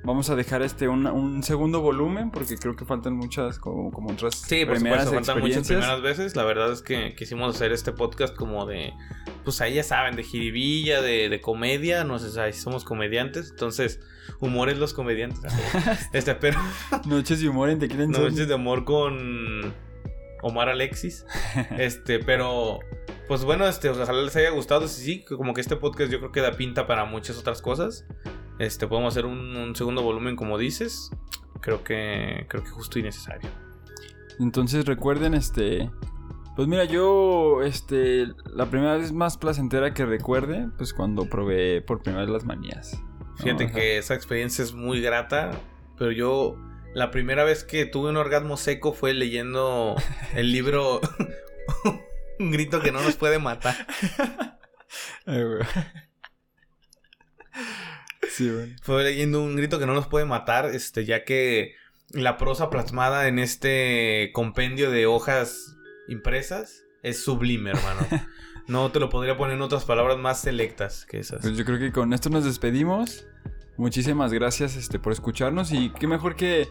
[0.04, 4.10] vamos a dejar este un, un segundo volumen porque creo que faltan muchas como, como
[4.12, 6.36] otras Sí, por primeras supuesto, faltan muchas primeras veces.
[6.36, 8.94] La verdad es que quisimos hacer este podcast como de,
[9.44, 14.00] pues ahí ya saben, de jiribilla, de, de comedia, no sé, ahí somos comediantes, entonces,
[14.40, 15.54] humores los comediantes.
[16.14, 16.60] este, pero
[17.06, 19.72] Noches de humor en Tequila noches de amor con
[20.42, 21.26] Omar Alexis.
[21.78, 22.80] Este, pero,
[23.28, 24.88] pues bueno, este, ojalá les haya gustado.
[24.88, 28.06] Sí, sí, como que este podcast yo creo que da pinta para muchas otras cosas.
[28.60, 31.12] Este, podemos hacer un, un segundo volumen, como dices.
[31.62, 33.50] Creo que, creo que justo y necesario.
[34.40, 35.90] Entonces recuerden, este.
[36.56, 42.02] Pues mira, yo, este, la primera vez más placentera que recuerde, pues cuando probé por
[42.02, 43.02] primera vez las manías.
[43.38, 45.52] Fíjate que esa experiencia es muy grata,
[45.98, 46.58] pero yo
[46.94, 49.96] la primera vez que tuve un orgasmo seco fue leyendo
[50.36, 51.02] el libro
[52.42, 53.76] Un grito que no nos puede matar.
[55.26, 55.62] Ay, güey.
[58.30, 58.76] Sí, güey.
[58.82, 61.76] Fue leyendo un grito que no nos puede matar, este, ya que
[62.10, 65.76] la prosa plasmada en este compendio de hojas
[66.08, 68.08] impresas es sublime, hermano.
[68.68, 71.42] No te lo podría poner en otras palabras más selectas que esas.
[71.42, 73.28] Pues yo creo que con esto nos despedimos.
[73.82, 75.72] Muchísimas gracias este, por escucharnos.
[75.72, 76.70] Y qué mejor que,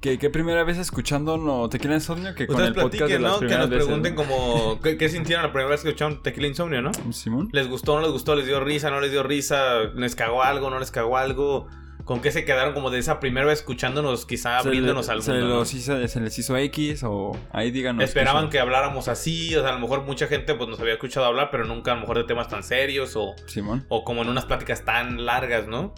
[0.00, 3.38] que, que primera vez escuchando Tequila Insomnio que con el podcast de las ¿no?
[3.40, 4.22] Que primeras nos veces, pregunten ¿no?
[4.22, 6.92] como ¿qué, qué sintieron la primera vez que escucharon Tequila Insomnio, ¿no?
[7.12, 7.48] Simón.
[7.52, 8.36] ¿Les gustó, no les gustó?
[8.36, 9.80] ¿Les dio risa, no les dio risa?
[9.96, 11.66] ¿Les cagó algo, no les cagó algo?
[12.04, 15.22] ¿Con qué se quedaron como de esa primera vez escuchándonos, quizá Se abriéndonos le- al
[15.22, 15.46] se, mundo?
[15.48, 15.54] ¿no?
[15.56, 18.04] los hizo- se les hizo X o ahí díganos.
[18.04, 20.92] Esperaban qué que habláramos así, o sea, a lo mejor mucha gente pues nos había
[20.94, 23.34] escuchado hablar, pero nunca a lo mejor de temas tan serios o.
[23.46, 23.84] Simón.
[23.88, 25.92] o como en unas pláticas tan largas, ¿no?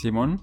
[0.00, 0.42] Simón.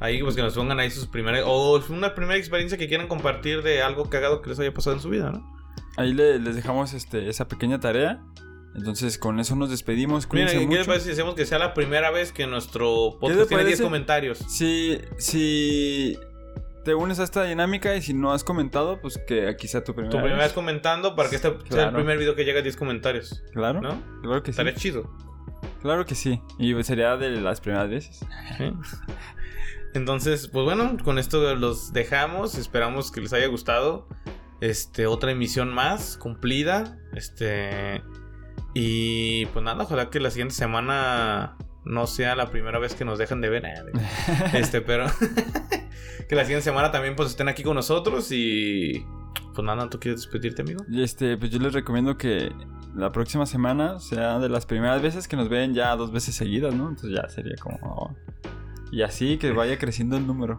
[0.00, 3.62] Ahí pues que nos pongan ahí sus primeras, o una primera experiencia que quieran compartir
[3.62, 5.48] de algo cagado que les haya pasado en su vida, ¿no?
[5.96, 8.20] Ahí le- les dejamos este, esa pequeña tarea.
[8.74, 10.26] Entonces con eso nos despedimos.
[10.32, 10.78] Mira, ¿qué mucho.
[10.78, 13.66] les parece si hacemos que sea la primera vez que nuestro ¿Qué podcast tiene 10
[13.78, 13.82] parece?
[13.82, 14.38] comentarios?
[14.48, 16.18] Si, si
[16.84, 19.94] te unes a esta dinámica y si no has comentado, pues que aquí sea tu
[19.94, 20.52] primera Tu primera vez.
[20.54, 24.02] comentando para que este sea el primer video que llegue a 10 comentarios, Claro, ¿no?
[24.22, 24.60] claro que sí.
[24.60, 25.10] Estaría chido.
[25.82, 26.40] Claro que sí.
[26.58, 28.24] Y sería de las primeras veces.
[28.56, 28.72] ¿sí?
[29.94, 32.56] Entonces, pues bueno, con esto los dejamos.
[32.56, 34.08] Esperamos que les haya gustado.
[34.60, 36.98] Este, otra emisión más cumplida.
[37.14, 38.02] Este.
[38.74, 43.18] Y pues nada, ojalá que la siguiente semana no sea la primera vez que nos
[43.18, 43.66] dejan de ver.
[43.66, 43.82] eh,
[44.54, 45.06] Este, pero.
[46.28, 48.30] que la siguiente semana también pues estén aquí con nosotros.
[48.30, 49.04] Y.
[49.54, 50.84] Pues nada, ¿tú quieres despedirte, amigo?
[50.94, 52.50] Este, pues yo les recomiendo que
[52.94, 56.74] la próxima semana sea de las primeras veces que nos ven ya dos veces seguidas,
[56.74, 56.88] ¿no?
[56.88, 57.78] Entonces ya sería como.
[57.82, 58.14] oh.
[58.90, 60.58] Y así que vaya creciendo el número.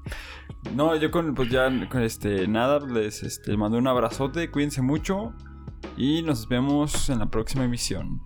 [0.74, 5.34] no, yo con, pues ya, con este, nada, les este, mando un abrazote, cuídense mucho.
[5.96, 8.22] Y nos vemos en la próxima emisión.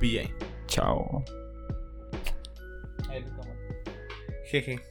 [0.00, 0.34] Bien.
[0.66, 1.24] Chao.
[4.50, 4.89] Jeje.